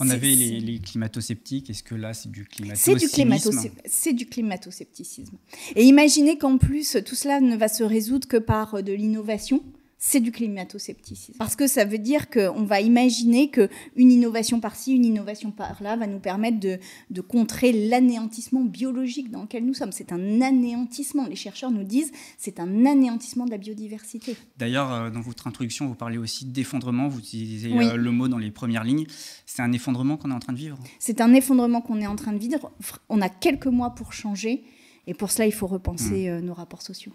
on 0.00 0.10
avait 0.10 0.34
les, 0.34 0.78
climato-sceptiques. 0.80 1.70
Est-ce 1.70 1.82
que 1.82 1.94
là, 1.94 2.12
c'est 2.12 2.30
du 2.30 2.44
climato-scepticisme 2.44 3.74
C'est 3.86 4.12
du, 4.12 4.26
climato-scepticisme. 4.26 5.36
Et 5.76 5.84
imaginez 5.84 6.36
qu'en 6.36 6.58
plus, 6.58 6.98
tout 7.06 7.14
cela 7.14 7.40
ne 7.40 7.56
va 7.56 7.68
se 7.68 7.82
résoudre 7.82 8.28
que 8.28 8.36
par 8.36 8.82
de 8.82 8.92
l'innovation 8.92 9.62
c'est 10.00 10.20
du 10.20 10.30
climato-scepticisme. 10.30 11.38
Parce 11.38 11.56
que 11.56 11.66
ça 11.66 11.84
veut 11.84 11.98
dire 11.98 12.30
qu'on 12.30 12.62
va 12.62 12.80
imaginer 12.80 13.50
qu'une 13.50 13.68
innovation 13.96 14.60
par-ci, 14.60 14.94
une 14.94 15.04
innovation 15.04 15.50
par-là 15.50 15.96
va 15.96 16.06
nous 16.06 16.20
permettre 16.20 16.60
de, 16.60 16.78
de 17.10 17.20
contrer 17.20 17.72
l'anéantissement 17.88 18.62
biologique 18.62 19.30
dans 19.32 19.42
lequel 19.42 19.64
nous 19.66 19.74
sommes. 19.74 19.90
C'est 19.90 20.12
un 20.12 20.40
anéantissement. 20.40 21.26
Les 21.26 21.34
chercheurs 21.34 21.72
nous 21.72 21.82
disent 21.82 22.12
c'est 22.38 22.60
un 22.60 22.86
anéantissement 22.86 23.44
de 23.44 23.50
la 23.50 23.58
biodiversité. 23.58 24.36
D'ailleurs, 24.56 24.92
euh, 24.92 25.10
dans 25.10 25.20
votre 25.20 25.48
introduction, 25.48 25.88
vous 25.88 25.96
parlez 25.96 26.18
aussi 26.18 26.44
d'effondrement. 26.44 27.08
Vous 27.08 27.18
utilisez 27.18 27.76
euh, 27.76 27.96
le 27.96 28.10
mot 28.12 28.28
dans 28.28 28.38
les 28.38 28.52
premières 28.52 28.84
lignes. 28.84 29.06
C'est 29.46 29.62
un 29.62 29.72
effondrement 29.72 30.16
qu'on 30.16 30.30
est 30.30 30.34
en 30.34 30.38
train 30.38 30.52
de 30.52 30.58
vivre? 30.58 30.78
C'est 31.00 31.20
un 31.20 31.34
effondrement 31.34 31.80
qu'on 31.80 32.00
est 32.00 32.06
en 32.06 32.16
train 32.16 32.32
de 32.32 32.38
vivre. 32.38 32.70
On 33.08 33.20
a 33.20 33.28
quelques 33.28 33.66
mois 33.66 33.90
pour 33.96 34.12
changer. 34.12 34.62
Et 35.08 35.14
pour 35.14 35.30
cela, 35.30 35.46
il 35.46 35.52
faut 35.52 35.66
repenser 35.66 36.28
hmm. 36.28 36.34
euh, 36.34 36.40
nos 36.40 36.54
rapports 36.54 36.82
sociaux 36.82 37.12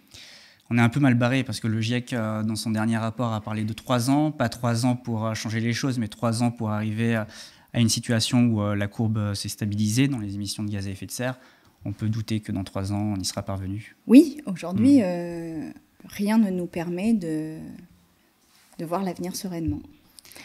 on 0.69 0.77
est 0.77 0.81
un 0.81 0.89
peu 0.89 0.99
mal 0.99 1.15
barré 1.15 1.43
parce 1.43 1.59
que 1.59 1.67
le 1.67 1.81
GIEC, 1.81 2.13
euh, 2.13 2.43
dans 2.43 2.55
son 2.55 2.71
dernier 2.71 2.97
rapport, 2.97 3.33
a 3.33 3.41
parlé 3.41 3.63
de 3.63 3.73
trois 3.73 4.09
ans, 4.09 4.31
pas 4.31 4.49
trois 4.49 4.85
ans 4.85 4.95
pour 4.95 5.25
euh, 5.25 5.33
changer 5.33 5.59
les 5.59 5.73
choses, 5.73 5.99
mais 5.99 6.07
trois 6.07 6.41
ans 6.43 6.51
pour 6.51 6.69
arriver 6.69 7.15
à, 7.15 7.27
une 7.73 7.89
situation 7.89 8.45
où 8.45 8.61
euh, 8.61 8.75
la 8.75 8.87
courbe 8.87 9.33
s'est 9.33 9.49
stabilisée 9.49 10.07
dans 10.07 10.19
les 10.19 10.35
émissions 10.35 10.63
de 10.63 10.69
gaz 10.69 10.87
à 10.87 10.91
effet 10.91 11.05
de 11.05 11.11
serre. 11.11 11.39
On 11.85 11.91
peut 11.91 12.07
douter 12.07 12.39
que 12.39 12.51
dans 12.51 12.63
trois 12.63 12.93
ans, 12.93 13.13
on 13.15 13.19
y 13.19 13.25
sera 13.25 13.41
parvenu. 13.41 13.95
Oui, 14.07 14.37
aujourd'hui, 14.45 15.01
mm. 15.01 15.73
rien 16.05 16.37
ne 16.37 16.49
nous 16.49 16.67
permet 16.67 17.13
de, 17.13 17.57
de 18.79 18.85
voir 18.85 19.03
l'avenir 19.03 19.35
sereinement. 19.35 19.81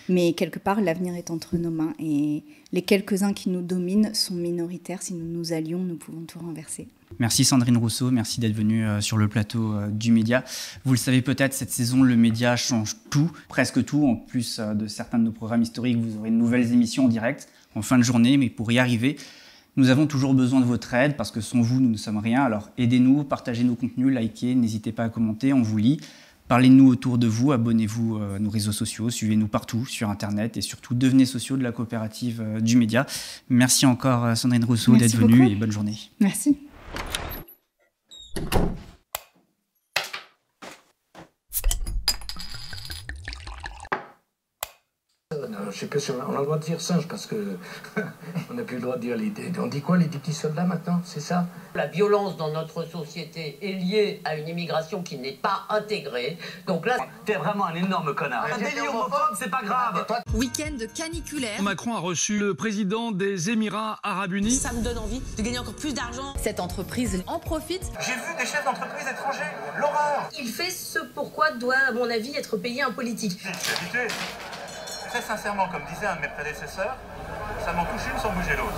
Mais 0.08 0.32
quelque 0.32 0.58
part, 0.58 0.80
l'avenir 0.80 1.14
est 1.14 1.30
entre 1.30 1.56
nos 1.56 1.70
mains 1.70 1.92
et 1.98 2.42
les 2.72 2.82
quelques-uns 2.82 3.34
qui 3.34 3.50
nous 3.50 3.62
dominent 3.62 4.14
sont 4.14 4.34
minoritaires. 4.34 5.02
Si 5.02 5.14
nous 5.14 5.26
nous 5.26 5.52
allions, 5.52 5.78
nous 5.78 5.96
pouvons 5.96 6.22
tout 6.22 6.38
renverser. 6.38 6.88
Merci 7.20 7.44
Sandrine 7.44 7.76
Rousseau, 7.76 8.12
merci 8.12 8.38
d'être 8.38 8.54
venue 8.54 8.86
euh, 8.86 9.00
sur 9.00 9.16
le 9.16 9.26
plateau 9.26 9.72
euh, 9.72 9.88
du 9.88 10.12
Média. 10.12 10.44
Vous 10.84 10.92
le 10.92 10.98
savez 10.98 11.20
peut-être, 11.20 11.52
cette 11.52 11.72
saison, 11.72 12.04
le 12.04 12.14
Média 12.14 12.54
change 12.54 12.94
tout, 13.10 13.32
presque 13.48 13.84
tout. 13.84 14.06
En 14.06 14.14
plus 14.14 14.60
euh, 14.60 14.74
de 14.74 14.86
certains 14.86 15.18
de 15.18 15.24
nos 15.24 15.32
programmes 15.32 15.62
historiques, 15.62 15.96
vous 15.96 16.16
aurez 16.16 16.30
de 16.30 16.36
nouvelles 16.36 16.72
émissions 16.72 17.06
en 17.06 17.08
direct 17.08 17.48
en 17.74 17.82
fin 17.82 17.98
de 17.98 18.04
journée, 18.04 18.36
mais 18.36 18.48
pour 18.48 18.70
y 18.70 18.78
arriver, 18.78 19.16
nous 19.76 19.90
avons 19.90 20.06
toujours 20.06 20.32
besoin 20.32 20.60
de 20.60 20.64
votre 20.64 20.94
aide 20.94 21.16
parce 21.16 21.32
que 21.32 21.40
sans 21.40 21.60
vous, 21.60 21.80
nous 21.80 21.90
ne 21.90 21.96
sommes 21.96 22.18
rien. 22.18 22.44
Alors 22.44 22.70
aidez-nous, 22.78 23.24
partagez 23.24 23.64
nos 23.64 23.74
contenus, 23.74 24.16
likez, 24.16 24.54
n'hésitez 24.54 24.92
pas 24.92 25.04
à 25.04 25.08
commenter, 25.08 25.52
on 25.52 25.62
vous 25.62 25.76
lit. 25.76 26.00
Parlez-nous 26.46 26.86
autour 26.88 27.18
de 27.18 27.26
vous, 27.26 27.52
abonnez-vous 27.52 28.16
à 28.16 28.38
nos 28.38 28.48
réseaux 28.48 28.72
sociaux, 28.72 29.10
suivez-nous 29.10 29.48
partout 29.48 29.84
sur 29.84 30.08
Internet 30.08 30.56
et 30.56 30.62
surtout 30.62 30.94
devenez 30.94 31.26
sociaux 31.26 31.58
de 31.58 31.62
la 31.62 31.72
coopérative 31.72 32.42
du 32.62 32.76
Média. 32.78 33.06
Merci 33.50 33.84
encore 33.84 34.34
Sandrine 34.34 34.64
Rousseau 34.64 34.96
d'être 34.96 35.16
venue 35.16 35.50
et 35.50 35.56
bonne 35.56 35.72
journée. 35.72 35.98
Merci. 36.20 36.56
you 38.36 38.78
je 45.78 45.84
sais 45.84 45.90
pas 45.90 46.00
si 46.00 46.10
on 46.10 46.20
a, 46.20 46.38
le 46.38 46.44
droit 46.44 46.58
de 46.58 46.64
dire 46.64 46.80
singe 46.80 47.06
parce 47.06 47.26
que 47.26 47.36
on 48.50 48.54
n'a 48.54 48.64
plus 48.64 48.76
le 48.76 48.82
droit 48.82 48.96
de 48.96 49.02
dire 49.02 49.16
les. 49.16 49.32
On 49.60 49.68
dit 49.68 49.80
quoi 49.80 49.96
les 49.96 50.06
petits 50.06 50.34
soldats 50.34 50.64
maintenant 50.64 51.00
C'est 51.04 51.20
ça? 51.20 51.46
La 51.76 51.86
violence 51.86 52.36
dans 52.36 52.50
notre 52.50 52.84
société 52.84 53.58
est 53.62 53.74
liée 53.74 54.20
à 54.24 54.34
une 54.34 54.48
immigration 54.48 55.04
qui 55.04 55.18
n'est 55.18 55.38
pas 55.40 55.66
intégrée. 55.68 56.36
Donc 56.66 56.84
là, 56.84 56.96
t'es 57.24 57.34
vraiment 57.34 57.66
un 57.66 57.76
énorme 57.76 58.12
connard. 58.16 58.46
Un 58.52 58.58
délire 58.58 58.90
homophobe, 58.90 59.36
c'est 59.38 59.50
pas 59.50 59.62
grave. 59.62 60.04
Week-end 60.34 60.78
caniculaire. 60.96 61.62
Macron 61.62 61.94
a 61.94 62.00
reçu 62.00 62.38
le 62.38 62.54
président 62.54 63.12
des 63.12 63.50
Émirats 63.50 64.00
Arabes 64.02 64.32
Unis. 64.32 64.56
Ça 64.56 64.72
me 64.72 64.82
donne 64.82 64.98
envie 64.98 65.22
de 65.36 65.42
gagner 65.42 65.60
encore 65.60 65.76
plus 65.76 65.94
d'argent. 65.94 66.34
Cette 66.42 66.58
entreprise 66.58 67.22
en 67.28 67.38
profite. 67.38 67.88
J'ai 68.00 68.14
vu 68.14 68.36
des 68.36 68.46
chefs 68.46 68.64
d'entreprise 68.64 69.06
étrangers. 69.08 69.52
L'horreur. 69.78 70.28
Il 70.40 70.48
fait 70.48 70.70
ce 70.70 70.98
pourquoi 71.14 71.52
doit, 71.52 71.76
à 71.88 71.92
mon 71.92 72.10
avis, 72.10 72.34
être 72.36 72.56
payé 72.56 72.82
un 72.82 72.90
politique. 72.90 73.38
Très 75.08 75.22
sincèrement, 75.22 75.66
comme 75.68 75.80
disait 75.94 76.06
un 76.06 76.16
de 76.16 76.20
mes 76.20 76.28
prédécesseurs, 76.28 76.94
ça 77.64 77.72
m'en 77.72 77.86
touche 77.86 78.02
une 78.12 78.20
sans 78.20 78.30
bouger 78.30 78.54
l'autre. 78.56 78.76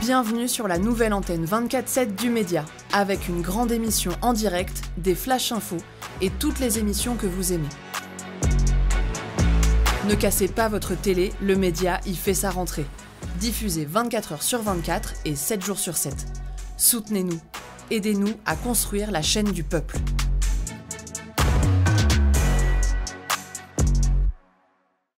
Bienvenue 0.00 0.48
sur 0.48 0.68
la 0.68 0.76
nouvelle 0.76 1.14
antenne 1.14 1.46
24-7 1.46 2.14
du 2.14 2.28
Média, 2.28 2.66
avec 2.92 3.28
une 3.28 3.40
grande 3.40 3.72
émission 3.72 4.12
en 4.20 4.34
direct, 4.34 4.82
des 4.98 5.14
flash 5.14 5.50
infos 5.50 5.78
et 6.20 6.28
toutes 6.28 6.58
les 6.58 6.78
émissions 6.78 7.16
que 7.16 7.26
vous 7.26 7.54
aimez. 7.54 7.68
Ne 10.08 10.14
cassez 10.14 10.48
pas 10.48 10.68
votre 10.68 10.94
télé, 10.94 11.32
le 11.40 11.56
Média 11.56 12.00
y 12.04 12.14
fait 12.14 12.34
sa 12.34 12.50
rentrée. 12.50 12.86
Diffusé 13.36 13.86
24 13.86 14.34
h 14.34 14.42
sur 14.42 14.60
24 14.60 15.14
et 15.24 15.36
7 15.36 15.64
jours 15.64 15.78
sur 15.78 15.96
7. 15.96 16.14
Soutenez-nous. 16.76 17.40
Aidez-nous 17.90 18.34
à 18.44 18.56
construire 18.56 19.10
la 19.10 19.22
chaîne 19.22 19.50
du 19.52 19.64
peuple. 19.64 19.96